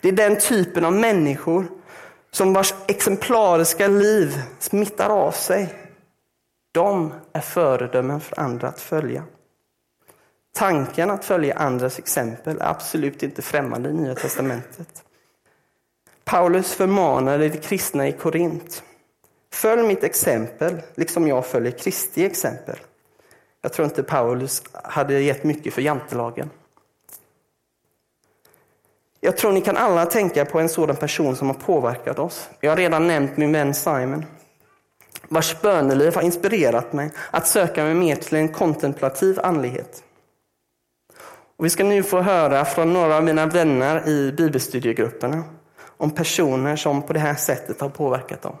Det 0.00 0.08
är 0.08 0.12
den 0.12 0.38
typen 0.38 0.84
av 0.84 0.92
människor 0.92 1.66
som 2.30 2.52
vars 2.52 2.74
exemplariska 2.86 3.88
liv 3.88 4.42
smittar 4.58 5.10
av 5.10 5.32
sig. 5.32 5.74
De 6.72 7.14
är 7.32 7.40
föredömen 7.40 8.20
för 8.20 8.40
andra 8.40 8.68
att 8.68 8.80
följa. 8.80 9.24
Tanken 10.54 11.10
att 11.10 11.24
följa 11.24 11.54
andras 11.54 11.98
exempel 11.98 12.56
är 12.60 12.70
absolut 12.70 13.22
inte 13.22 13.42
främmande 13.42 13.88
i 13.88 13.92
Nya 13.92 14.14
Testamentet. 14.14 15.04
Paulus 16.24 16.72
förmanade 16.72 17.48
de 17.48 17.58
kristna 17.58 18.08
i 18.08 18.12
Korint. 18.12 18.82
Följ 19.52 19.82
mitt 19.82 20.04
exempel, 20.04 20.82
liksom 20.94 21.28
jag 21.28 21.46
följer 21.46 21.72
Kristi 21.72 22.24
exempel. 22.24 22.76
Jag 23.60 23.72
tror 23.72 23.84
inte 23.84 24.02
Paulus 24.02 24.62
hade 24.72 25.20
gett 25.20 25.44
mycket 25.44 25.74
för 25.74 25.82
jantelagen. 25.82 26.50
Jag 29.20 29.36
tror 29.36 29.52
ni 29.52 29.60
kan 29.60 29.76
alla 29.76 30.06
tänka 30.06 30.44
på 30.44 30.60
en 30.60 30.68
sådan 30.68 30.96
person 30.96 31.36
som 31.36 31.46
har 31.46 31.54
påverkat 31.54 32.18
oss. 32.18 32.48
Jag 32.60 32.70
har 32.70 32.76
redan 32.76 33.06
nämnt 33.06 33.36
min 33.36 33.52
vän 33.52 33.74
Simon, 33.74 34.24
vars 35.28 35.60
böneliv 35.60 36.14
har 36.14 36.22
inspirerat 36.22 36.92
mig 36.92 37.10
att 37.30 37.46
söka 37.46 37.84
mig 37.84 37.94
mer 37.94 38.16
till 38.16 38.36
en 38.36 38.52
kontemplativ 38.52 39.40
andlighet. 39.42 40.04
Och 41.56 41.64
vi 41.64 41.70
ska 41.70 41.84
nu 41.84 42.02
få 42.02 42.20
höra 42.20 42.64
från 42.64 42.92
några 42.92 43.16
av 43.16 43.24
mina 43.24 43.46
vänner 43.46 44.08
i 44.08 44.32
bibelstudiegrupperna 44.32 45.44
om 45.96 46.10
personer 46.10 46.76
som 46.76 47.02
på 47.02 47.12
det 47.12 47.20
här 47.20 47.34
sättet 47.34 47.80
har 47.80 47.88
påverkat 47.88 48.42
dem. 48.42 48.56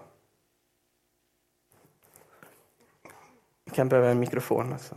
Vi 3.64 3.70
kan 3.70 3.88
behöva 3.88 4.08
en 4.08 4.20
mikrofon. 4.20 4.72
Alltså. 4.72 4.94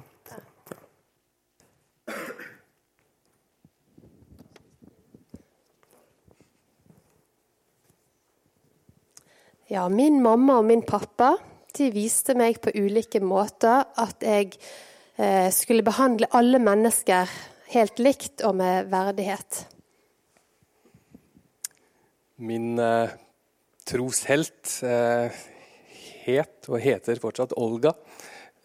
Ja, 9.71 9.85
min 9.87 10.17
mamma 10.19 10.57
og 10.59 10.65
min 10.67 10.81
pappa 10.83 11.37
de 11.77 11.85
viste 11.95 12.33
meg 12.35 12.57
på 12.59 12.73
ulike 12.75 13.21
måter 13.23 13.85
at 14.03 14.19
jeg 14.25 14.49
eh, 15.15 15.47
skulle 15.55 15.85
behandle 15.87 16.27
alle 16.35 16.59
mennesker 16.59 17.31
helt 17.71 18.01
likt 18.03 18.43
og 18.43 18.57
med 18.59 18.89
verdighet. 18.91 19.61
Min 22.43 22.75
eh, 22.83 23.13
troshelt 23.87 24.73
eh, 24.83 25.39
het 26.25 26.67
og 26.67 26.83
heter 26.83 27.21
fortsatt 27.23 27.55
Olga. 27.55 27.93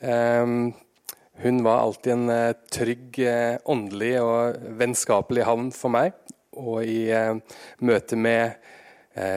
Eh, 0.03 0.43
hun 1.47 1.63
var 1.69 1.85
alltid 1.85 2.17
en 2.17 2.33
eh, 2.35 2.57
trygg, 2.67 3.21
eh, 3.23 3.61
åndelig 3.63 4.17
og 4.25 4.59
vennskapelig 4.83 5.47
havn 5.47 5.71
for 5.71 6.01
meg. 6.01 6.19
Og 6.59 6.83
i 6.83 7.05
eh, 7.15 7.37
møte 7.87 8.19
med 8.19 8.59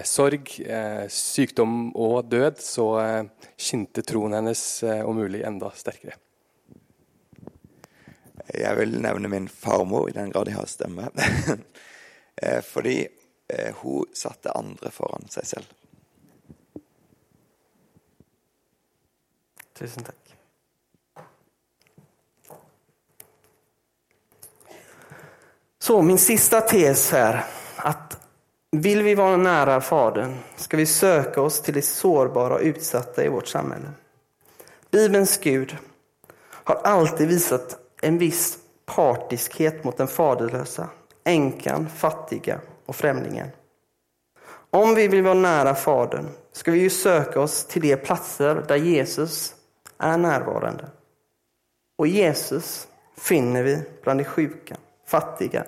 sorg, 0.03 0.59
eh, 0.59 1.05
sykdom 1.07 1.91
og 1.95 2.25
død, 2.31 2.59
så 2.59 2.88
eh, 3.00 3.50
skinte 3.55 4.03
troen 4.03 4.36
hennes 4.36 4.63
eh, 4.83 5.05
om 5.07 5.15
mulig 5.15 5.43
enda 5.48 5.71
sterkere. 5.75 6.17
Jeg 8.50 8.77
vil 8.79 8.98
nevne 9.01 9.29
min 9.31 9.48
farmor, 9.48 10.09
i 10.09 10.15
den 10.18 10.31
grad 10.33 10.50
jeg 10.50 10.59
har 10.59 10.70
stemme. 10.70 11.09
Eh, 12.42 12.61
fordi 12.63 13.01
eh, 13.51 13.74
hun 13.81 14.05
satte 14.15 14.53
andre 14.55 14.94
foran 14.96 15.25
seg 15.27 15.44
selv. 15.44 15.74
Tusen 19.75 20.07
takk. 20.07 20.29
Så 25.83 26.01
min 26.01 26.18
sista 26.18 26.61
tes 26.61 27.11
här, 27.11 27.44
att 27.75 28.28
vill 28.72 29.03
vi 29.03 29.16
vara 29.16 29.38
nära 29.38 29.82
Fadern 29.82 30.36
ska 30.55 30.77
vi 30.77 30.86
söka 30.86 31.42
oss 31.42 31.62
till 31.62 31.74
de 31.74 31.82
sårbara 31.82 32.53
och 32.53 32.62
utsatta 32.62 33.24
i 33.24 33.27
vårt 33.27 33.48
samhälle. 33.48 33.92
Bibelns 34.92 35.38
Gud 35.38 35.77
har 36.42 36.75
alltid 36.75 37.27
visat 37.27 37.79
en 38.01 38.18
viss 38.18 38.58
partiskhet 38.86 39.84
mot 39.84 39.98
den 39.98 40.08
faderlösa, 40.08 40.90
änkan, 41.24 41.90
fattiga 41.98 42.60
och 42.86 42.96
främlingen. 42.96 43.48
Om 44.72 44.96
vi 44.96 45.08
vill 45.08 45.24
vara 45.24 45.34
nära 45.34 45.75
Fadern 45.75 46.27
ska 46.51 46.72
vi 46.72 46.79
ju 46.79 46.90
söka 46.90 47.42
oss 47.42 47.66
till 47.66 47.82
de 47.82 47.96
platser 47.96 48.66
där 48.68 48.75
Jesus 48.75 49.55
är 49.98 50.18
närvarande. 50.18 50.86
Och 51.98 52.08
Jesus 52.08 52.88
finner 53.18 53.64
vi 53.64 53.84
bland 54.03 54.20
de 54.20 54.24
sjuka, 54.24 54.77
fattiga, 55.05 55.66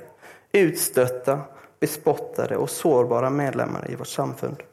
utstötta 0.51 1.41
bespottade 1.81 2.57
och 2.57 2.69
sårbara 2.69 3.29
medlemmar 3.29 3.91
i 3.91 3.95
vårt 3.95 4.07
samfund. 4.07 4.63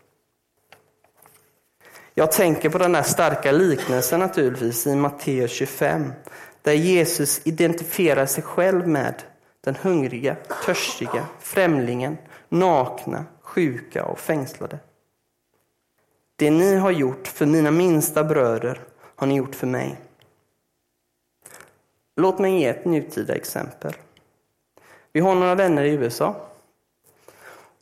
Jag 2.14 2.32
tänker 2.32 2.70
på 2.70 2.78
den 2.78 2.94
här 2.94 3.02
starka 3.02 3.52
liknelsen 3.52 4.20
naturligtvis 4.20 4.86
i 4.86 4.96
Matteus 4.96 5.50
25 5.50 6.12
där 6.62 6.72
Jesus 6.72 7.46
identifierar 7.46 8.26
sig 8.26 8.44
själv 8.44 8.88
med 8.88 9.14
den 9.60 9.74
hungriga, 9.74 10.36
törstiga, 10.64 11.26
främlingen, 11.40 12.18
nakna, 12.48 13.24
sjuka 13.40 14.04
och 14.04 14.18
fängslade. 14.18 14.78
Det 16.36 16.50
ni 16.50 16.76
har 16.76 16.90
gjort 16.90 17.28
för 17.28 17.46
mina 17.46 17.70
minsta 17.70 18.24
bröder 18.24 18.80
har 19.16 19.26
ni 19.26 19.36
gjort 19.36 19.54
för 19.54 19.66
mig. 19.66 20.00
Låt 22.16 22.38
mig 22.38 22.58
ge 22.60 22.66
ett 22.66 22.84
nutida 22.84 23.34
exempel. 23.34 23.92
Vi 25.12 25.20
har 25.20 25.34
några 25.34 25.54
vänner 25.54 25.84
i 25.84 25.90
USA 25.90 26.47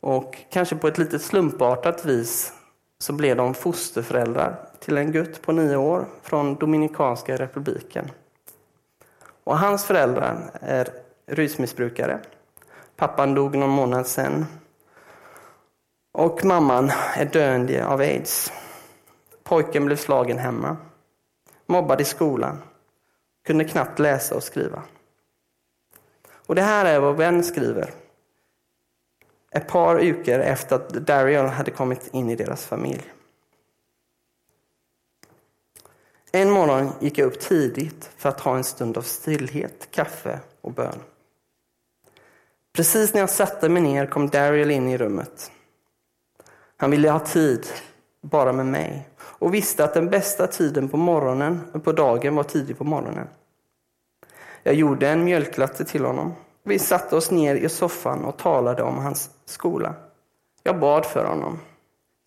och 0.07 0.37
kanske 0.49 0.75
på 0.75 0.87
ett 0.87 0.97
lite 0.97 1.19
slumpartat 1.19 2.05
vis 2.05 2.53
så 2.99 3.13
blev 3.13 3.37
de 3.37 3.53
fosterföräldrar 3.53 4.69
till 4.79 4.97
en 4.97 5.11
gutt 5.11 5.41
på 5.41 5.51
nio 5.51 5.75
år 5.75 6.05
från 6.21 6.55
Dominikanska 6.55 7.37
republiken. 7.37 8.11
Och 9.43 9.59
hans 9.59 9.85
föräldrar 9.85 10.51
är 10.61 10.89
rusmissbrukare. 11.25 12.19
Pappan 12.95 13.33
dog 13.33 13.55
någon 13.55 13.69
månad 13.69 14.07
sen. 14.07 14.45
Och 16.13 16.45
mamman 16.45 16.91
är 17.15 17.25
döende 17.25 17.85
av 17.85 17.99
aids. 17.99 18.51
Pojken 19.43 19.85
blev 19.85 19.97
slagen 19.97 20.37
hemma. 20.37 20.77
Mobbad 21.65 22.01
i 22.01 22.05
skolan. 22.05 22.57
Kunde 23.47 23.65
knappt 23.65 23.99
läsa 23.99 24.35
och 24.35 24.43
skriva. 24.43 24.81
Och 26.31 26.55
det 26.55 26.61
här 26.61 26.85
är 26.85 26.99
vad 26.99 27.17
vän 27.17 27.43
skriver 27.43 27.93
ett 29.57 29.67
par 29.67 29.95
veckor 29.95 30.39
efter 30.39 30.75
att 30.75 30.89
Daryl 30.89 31.45
hade 31.45 31.71
kommit 31.71 32.07
in 32.13 32.29
i 32.29 32.35
deras 32.35 32.65
familj. 32.65 33.13
En 36.31 36.51
morgon 36.51 36.91
gick 36.99 37.17
jag 37.17 37.25
upp 37.25 37.39
tidigt 37.39 38.09
för 38.17 38.29
att 38.29 38.39
ha 38.39 38.55
en 38.57 38.63
stund 38.63 38.97
av 38.97 39.01
stillhet, 39.01 39.87
kaffe 39.91 40.39
och 40.61 40.73
bön. 40.73 40.99
Precis 42.73 43.13
när 43.13 43.21
jag 43.21 43.29
satte 43.29 43.69
mig 43.69 43.81
ner 43.81 44.05
kom 44.05 44.29
Daryl 44.29 44.71
in 44.71 44.87
i 44.87 44.97
rummet. 44.97 45.51
Han 46.77 46.91
ville 46.91 47.09
ha 47.09 47.19
tid 47.19 47.67
bara 48.21 48.53
med 48.53 48.65
mig 48.65 49.09
och 49.19 49.53
visste 49.53 49.83
att 49.83 49.93
den 49.93 50.09
bästa 50.09 50.47
tiden 50.47 50.89
på 50.89 50.97
morgonen 50.97 51.81
på 51.83 51.91
dagen 51.91 52.35
var 52.35 52.43
tidigt 52.43 52.77
på 52.77 52.83
morgonen. 52.83 53.27
Jag 54.63 54.75
gjorde 54.75 55.09
en 55.09 55.23
mjölklatte 55.23 55.85
till 55.85 56.05
honom 56.05 56.33
vi 56.67 56.79
satte 56.79 57.15
oss 57.15 57.31
ner 57.31 57.55
i 57.55 57.69
soffan 57.69 58.25
och 58.25 58.37
talade 58.37 58.83
om 58.83 58.97
hans 58.97 59.29
skola. 59.45 59.95
Jag 60.63 60.79
bad 60.79 61.05
för 61.05 61.25
honom, 61.25 61.59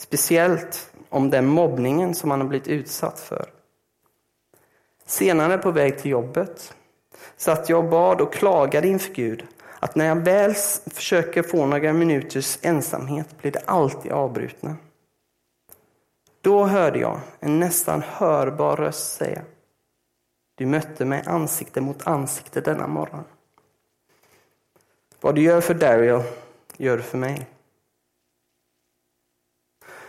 speciellt 0.00 0.92
om 1.09 1.31
den 1.31 1.46
mobbningen 1.46 2.14
som 2.14 2.31
han 2.31 2.40
har 2.40 2.48
blivit 2.48 2.68
utsatt 2.68 3.20
för. 3.20 3.46
Senare 5.07 5.59
på 5.59 5.70
väg 5.70 5.98
till 5.98 6.11
jobbet 6.11 6.74
satt 7.37 7.68
jag 7.68 7.85
och 7.85 7.90
bad 7.90 8.20
och 8.20 8.33
klagade 8.33 8.88
inför 8.88 9.14
Gud 9.14 9.46
att 9.81 9.94
när 9.94 10.07
jag 10.07 10.16
väl 10.16 10.55
försöker 10.87 11.42
få 11.42 11.66
några 11.66 11.92
minuters 11.92 12.59
ensamhet 12.62 13.38
blir 13.38 13.53
det 13.53 13.62
alltid 13.64 14.12
avbrutna. 14.12 14.76
Då 16.40 16.64
hörde 16.64 16.98
jag 16.98 17.20
en 17.40 17.61
nästan 17.61 18.03
hörbar 18.07 18.76
röst 18.76 19.16
säga 19.16 19.42
Du 20.55 20.66
mötte 20.66 21.05
mig 21.05 21.22
ansikte 21.26 21.81
mot 21.81 22.07
ansikte 22.07 22.61
denna 22.61 22.87
morgon. 22.87 23.24
Vad 25.20 25.35
du 25.35 25.42
gör 25.42 25.61
för 25.61 25.74
Daryl, 25.74 26.22
gör 26.76 26.96
du 26.96 27.02
för 27.02 27.18
mig. 27.18 27.46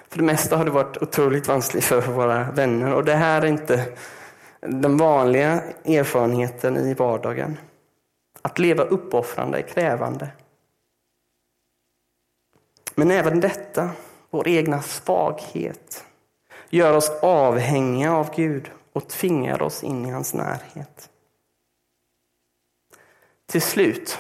För 0.08 0.18
det 0.18 0.24
mesta 0.24 0.58
har 0.58 0.66
det 0.66 0.72
varit 0.72 0.98
otroligt 0.98 1.48
vanskligt 1.48 1.84
för 1.84 2.02
våra 2.02 2.52
vänner 2.52 2.94
och 2.94 3.06
det 3.06 3.16
här 3.16 3.42
är 3.42 3.46
inte 3.46 3.98
den 4.60 4.98
vanliga 4.98 5.64
erfarenheten 5.86 6.78
i 6.78 6.94
vardagen. 6.94 7.58
Att 8.42 8.60
leva 8.60 8.84
uppoffrande 8.84 9.58
är 9.58 9.62
krävande. 9.62 10.30
Men 12.96 13.12
även 13.12 13.40
detta, 13.40 13.90
vår 14.30 14.48
egna 14.48 14.82
svaghet, 14.82 16.06
gör 16.70 16.98
oss 16.98 17.10
avhängiga 17.22 18.14
av 18.14 18.36
Gud 18.36 18.72
och 18.94 19.08
tvingar 19.08 19.62
oss 19.62 19.84
in 19.84 20.06
i 20.06 20.10
hans 20.10 20.34
närhet. 20.34 21.10
Till 23.46 23.62
slut, 23.62 24.20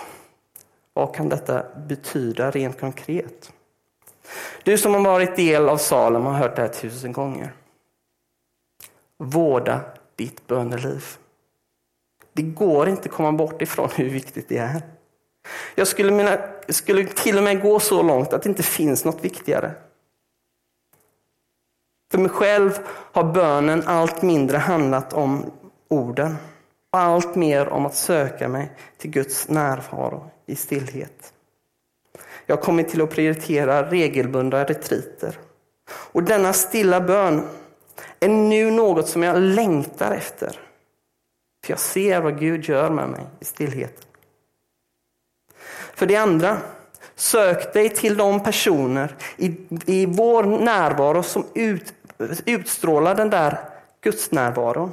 vad 0.93 1.15
kan 1.15 1.29
detta 1.29 1.65
betyda 1.87 2.51
rent 2.51 2.79
konkret? 2.79 3.53
Du 4.63 4.77
som 4.77 4.93
har 4.93 5.01
varit 5.01 5.35
del 5.35 5.69
av 5.69 5.77
Salem 5.77 6.25
har 6.25 6.33
hört 6.33 6.55
det 6.55 6.61
här 6.61 6.69
tusen 6.69 7.13
gånger. 7.13 7.53
Vårda 9.17 9.81
ditt 10.15 10.47
böneliv. 10.47 11.05
Det 12.33 12.41
går 12.41 12.89
inte 12.89 13.09
att 13.09 13.15
komma 13.15 13.31
bort 13.31 13.61
ifrån 13.61 13.89
hur 13.95 14.09
viktigt 14.09 14.49
det 14.49 14.57
är. 14.57 14.81
Jag 15.75 15.87
skulle, 15.87 16.11
mina, 16.11 16.37
skulle 16.69 17.05
till 17.05 17.37
och 17.37 17.43
med 17.43 17.61
gå 17.61 17.79
så 17.79 18.03
långt 18.03 18.33
att 18.33 18.43
det 18.43 18.49
inte 18.49 18.63
finns 18.63 19.05
något 19.05 19.23
viktigare. 19.23 19.73
För 22.11 22.17
mig 22.17 22.29
själv 22.29 22.79
har 22.87 23.23
bönen 23.23 23.83
allt 23.85 24.21
mindre 24.21 24.57
handlat 24.57 25.13
om 25.13 25.51
orden 25.87 26.37
och 26.91 26.99
allt 26.99 27.35
mer 27.35 27.69
om 27.69 27.85
att 27.85 27.95
söka 27.95 28.47
mig 28.47 28.71
till 28.97 29.11
Guds 29.11 29.49
närvaro 29.49 30.31
i 30.51 30.55
stillhet. 30.55 31.33
Jag 32.45 32.55
har 32.55 32.63
kommit 32.63 32.89
till 32.89 33.01
att 33.01 33.09
prioritera 33.09 33.89
regelbundna 33.89 34.63
retriter. 34.63 35.39
Och 35.89 36.23
denna 36.23 36.53
stilla 36.53 37.01
bön 37.01 37.47
är 38.19 38.29
nu 38.29 38.71
något 38.71 39.07
som 39.07 39.23
jag 39.23 39.39
längtar 39.39 40.11
efter. 40.11 40.59
För 41.65 41.71
jag 41.71 41.79
ser 41.79 42.21
vad 42.21 42.39
Gud 42.39 42.65
gör 42.65 42.89
med 42.89 43.09
mig 43.09 43.21
i 43.39 43.45
stillheten. 43.45 44.03
För 45.93 46.05
det 46.05 46.15
andra, 46.15 46.57
sök 47.15 47.73
dig 47.73 47.89
till 47.89 48.17
de 48.17 48.43
personer 48.43 49.15
i, 49.37 49.57
i 49.85 50.05
vår 50.05 50.43
närvaro 50.43 51.23
som 51.23 51.45
ut, 51.53 51.93
utstrålar 52.45 53.15
den 53.15 53.29
där 53.29 53.59
Guds 54.01 54.31
närvaron. 54.31 54.91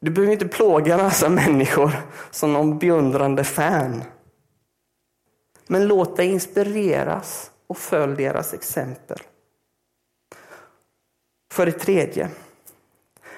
Du 0.00 0.10
behöver 0.10 0.32
inte 0.32 0.48
plåga 0.48 0.96
massa 0.96 1.28
människor 1.28 1.90
som 2.30 2.52
någon 2.52 2.78
beundrande 2.78 3.44
fan. 3.44 4.02
Men 5.66 5.88
låt 5.88 6.16
dig 6.16 6.26
inspireras 6.26 7.50
och 7.66 7.78
följ 7.78 8.16
deras 8.16 8.54
exempel. 8.54 9.18
För 11.52 11.66
det 11.66 11.72
tredje, 11.72 12.30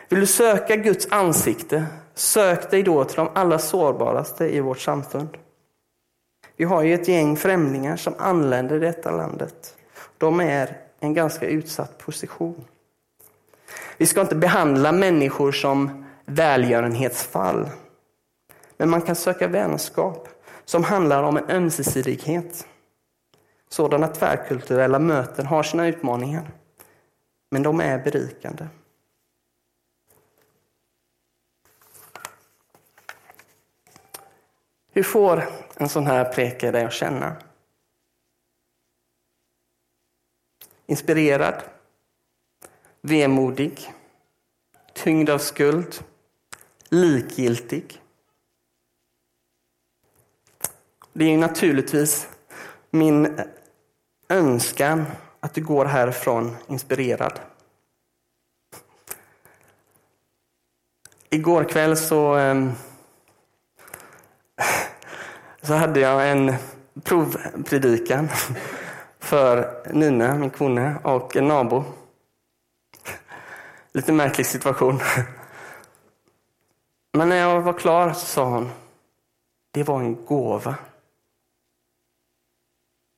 vill 0.09 0.21
du 0.21 0.27
söka 0.27 0.77
Guds 0.77 1.09
ansikte, 1.11 1.87
sök 2.15 2.71
dig 2.71 2.83
då 2.83 3.05
till 3.05 3.17
de 3.17 3.29
allra 3.35 3.59
sårbaraste 3.59 4.57
i 4.57 4.61
vårt 4.61 4.81
samfund. 4.81 5.39
Vi 6.57 6.65
har 6.65 6.83
ju 6.83 6.95
ett 6.95 7.09
gäng 7.09 7.37
främlingar 7.37 7.97
som 7.97 8.15
anländer 8.19 8.77
i 8.77 8.79
detta 8.79 9.11
landet. 9.11 9.77
De 10.19 10.41
är 10.41 10.67
i 10.67 10.75
en 11.01 11.15
ganska 11.15 11.47
utsatt 11.47 11.99
position. 11.99 12.65
Vi 13.97 14.07
ska 14.07 14.21
inte 14.21 14.35
behandla 14.35 14.93
människor 14.93 15.53
som 15.53 16.05
välgörenhetsfall. 16.31 17.71
Men 18.77 18.91
man 18.91 19.03
kan 19.03 19.17
söka 19.17 19.49
vänskap 19.49 20.29
som 20.65 20.85
handlar 20.85 21.23
om 21.23 21.37
en 21.37 21.51
ömsesidighet. 21.51 22.67
Sådana 23.69 24.09
tvärkulturella 24.09 24.99
möten 24.99 25.47
har 25.47 25.63
sina 25.63 25.87
utmaningar, 25.87 26.51
men 27.51 27.63
de 27.63 27.81
är 27.81 27.99
berikande. 27.99 28.67
Hur 34.93 35.03
får 35.03 35.49
en 35.77 35.89
sån 35.89 36.07
här 36.07 36.33
preke 36.33 36.71
dig 36.71 36.85
att 36.85 36.93
känna? 36.93 37.37
Inspirerad? 40.87 41.63
Vemodig? 43.01 43.93
Tyngd 44.95 45.31
av 45.31 45.39
skuld? 45.39 46.05
Likgiltig? 46.91 48.03
Det 51.13 51.25
är 51.25 51.39
naturligtvis 51.39 52.29
min 52.91 53.41
önskan 54.29 55.05
att 55.41 55.55
du 55.55 55.65
går 55.65 55.85
härifrån 55.85 56.57
inspirerad. 56.69 57.41
Igår 61.31 61.65
kväll 61.65 61.97
så, 61.97 62.35
ehm, 62.35 62.73
så 65.63 65.75
hade 65.75 66.01
jag 66.01 66.31
en 66.31 66.55
provpredikan 67.03 68.29
för 69.19 69.83
Nina, 69.93 70.35
min 70.35 70.51
kone, 70.51 70.97
och 71.05 71.37
en 71.37 71.49
nabo. 71.49 71.85
Lite 73.93 74.13
märklig 74.13 74.47
situation. 74.47 75.01
Men 77.13 77.29
när 77.29 77.37
jag 77.37 77.61
var 77.61 77.73
klar 77.73 78.13
så 78.13 78.27
sa 78.27 78.45
hon, 78.45 78.71
det 79.71 79.83
var 79.83 80.01
en 80.01 80.25
gåva. 80.25 80.75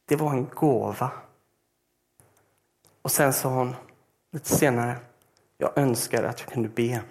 Det 0.09 0.17
var 0.17 0.31
en 0.31 0.49
gåva. 0.55 1.11
Och 3.03 3.11
sen 3.11 3.33
sa 3.33 3.49
hon 3.49 3.75
lite 4.33 4.49
senare, 4.49 4.97
jag 5.59 5.79
önskar 5.79 6.23
att 6.23 6.41
jag 6.41 6.49
kunde 6.49 6.69
be. 6.69 7.03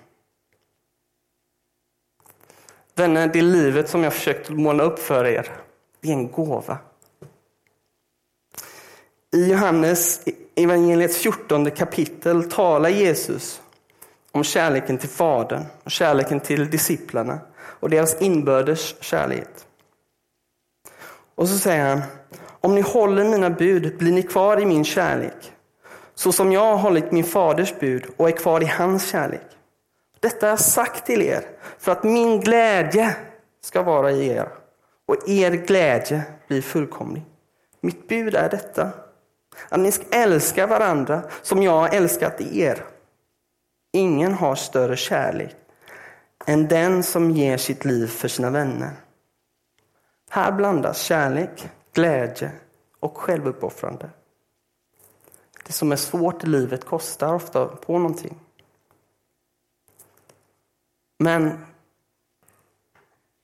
Vänner, 2.96 3.28
det 3.28 3.42
livet 3.42 3.90
som 3.90 4.04
jag 4.04 4.14
försökt 4.14 4.50
måla 4.50 4.84
upp 4.84 5.00
för 5.00 5.26
er, 5.26 5.52
det 6.00 6.10
är 6.10 6.14
en 6.14 6.32
gåva. 6.32 6.78
I 9.32 9.52
Johannes 9.52 10.24
evangeliets 10.56 11.18
14 11.18 11.72
kapitel 11.72 12.52
talar 12.52 12.90
Jesus 12.90 13.61
om 14.32 14.44
kärleken 14.44 14.98
till 14.98 15.10
Fadern 15.10 15.66
och 15.84 15.92
kärleken 15.92 16.40
till 16.40 16.70
disciplerna 16.70 17.40
och 17.58 17.90
deras 17.90 18.22
inbördes 18.22 19.04
kärlek. 19.04 19.50
Och 21.36 21.50
så 21.50 21.58
säger 21.58 21.90
han, 21.90 22.02
om 22.62 22.76
ni 22.76 22.82
håller 22.82 23.24
mina 23.24 23.50
bud 23.50 23.98
blir 23.98 24.12
ni 24.12 24.24
kvar 24.24 24.62
i 24.62 24.66
min 24.66 24.86
kärlek, 24.86 25.54
så 26.16 26.32
som 26.32 26.52
jag 26.52 26.62
har 26.62 26.78
hållit 26.78 27.12
min 27.12 27.24
faders 27.24 27.80
bud 27.80 28.06
och 28.18 28.28
är 28.28 28.32
kvar 28.32 28.64
i 28.64 28.66
hans 28.66 29.08
kärlek. 29.08 29.48
Detta 30.20 30.46
har 30.46 30.52
jag 30.52 30.60
sagt 30.60 31.06
till 31.06 31.22
er 31.22 31.44
för 31.80 31.92
att 31.92 32.04
min 32.04 32.40
glädje 32.40 33.16
ska 33.64 33.84
vara 33.84 34.12
i 34.12 34.28
er 34.28 34.48
och 35.06 35.30
er 35.30 35.52
glädje 35.52 36.22
blir 36.48 36.62
fullkomlig. 36.62 37.24
Mitt 37.82 38.08
bud 38.08 38.36
är 38.36 38.50
detta, 38.50 38.90
att 39.70 39.80
ni 39.80 39.92
ska 39.92 40.06
älska 40.12 40.68
varandra 40.68 41.22
som 41.42 41.64
jag 41.64 41.72
har 41.72 41.90
älskat 41.90 42.42
er. 42.42 42.84
Ingen 43.92 44.34
har 44.34 44.56
större 44.56 44.98
kärlek 44.98 45.56
än 46.46 46.68
den 46.68 47.04
som 47.04 47.32
ger 47.32 47.58
sitt 47.58 47.86
liv 47.86 48.08
för 48.08 48.28
sina 48.28 48.50
vänner. 48.50 48.92
Här 50.30 50.52
blandas 50.52 51.02
kärlek, 51.02 51.70
glädje 51.94 52.52
och 53.00 53.18
självuppoffrande. 53.18 54.10
Det 55.66 55.74
som 55.74 55.92
är 55.92 55.96
svårt 55.96 56.44
i 56.44 56.48
livet 56.48 56.86
kostar 56.86 57.34
ofta 57.34 57.66
på 57.66 57.98
någonting. 57.98 58.40
Men 61.18 61.66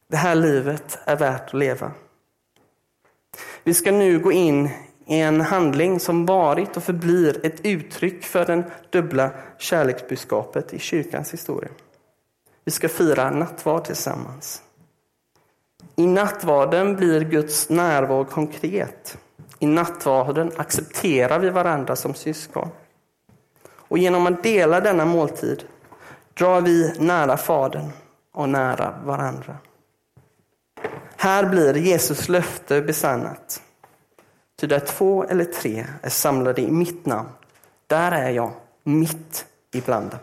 det 0.08 0.18
här 0.18 0.36
livet 0.36 1.00
är 1.06 1.16
värt 1.16 1.48
att 1.48 1.54
leva. 1.54 1.92
Vi 3.64 3.74
ska 3.74 3.92
nu 3.92 4.20
gå 4.20 4.32
in 4.32 4.70
är 5.08 5.28
en 5.28 5.42
handling 5.42 6.00
som 6.00 6.26
varit 6.26 6.78
och 6.78 6.84
förblir 6.84 7.46
ett 7.46 7.66
uttryck 7.66 8.24
för 8.24 8.46
den 8.46 8.64
dubbla 8.90 9.32
kärleksbudskapet 9.58 10.74
i 10.74 10.80
kyrkans 10.80 11.34
historia. 11.34 11.70
Vi 12.66 12.72
ska 12.72 12.90
fira 12.90 13.30
nattvard 13.30 13.84
tillsammans. 13.84 14.62
I 15.96 16.08
nattvarden 16.08 16.96
blir 16.96 17.22
Guds 17.22 17.70
närvaro 17.70 18.26
konkret. 18.26 19.18
I 19.60 19.66
nattvarden 19.66 20.52
accepterar 20.56 21.40
vi 21.40 21.50
varandra 21.50 21.96
som 21.96 22.14
syskon. 22.14 22.70
Och 23.70 23.98
genom 23.98 24.28
att 24.28 24.44
dela 24.44 24.80
denna 24.80 25.06
måltid 25.06 25.64
drar 26.34 26.62
vi 26.62 26.94
nära 27.00 27.38
Fadern 27.38 27.90
och 28.34 28.50
nära 28.50 29.00
varandra. 29.04 29.58
Här 31.18 31.46
blir 31.46 31.78
Jesus 31.78 32.30
löfte 32.30 32.82
besannat. 32.82 33.62
Ty 34.60 34.68
där 34.68 34.80
två 34.80 35.24
eller 35.24 35.46
tre 35.46 35.86
är 36.02 36.10
samlade 36.10 36.62
i 36.62 36.72
mitt 36.72 37.06
namn, 37.06 37.30
där 37.88 38.12
är 38.12 38.30
jag 38.30 38.52
mitt 38.84 39.46
ibland 39.74 40.10
dem. 40.10 40.20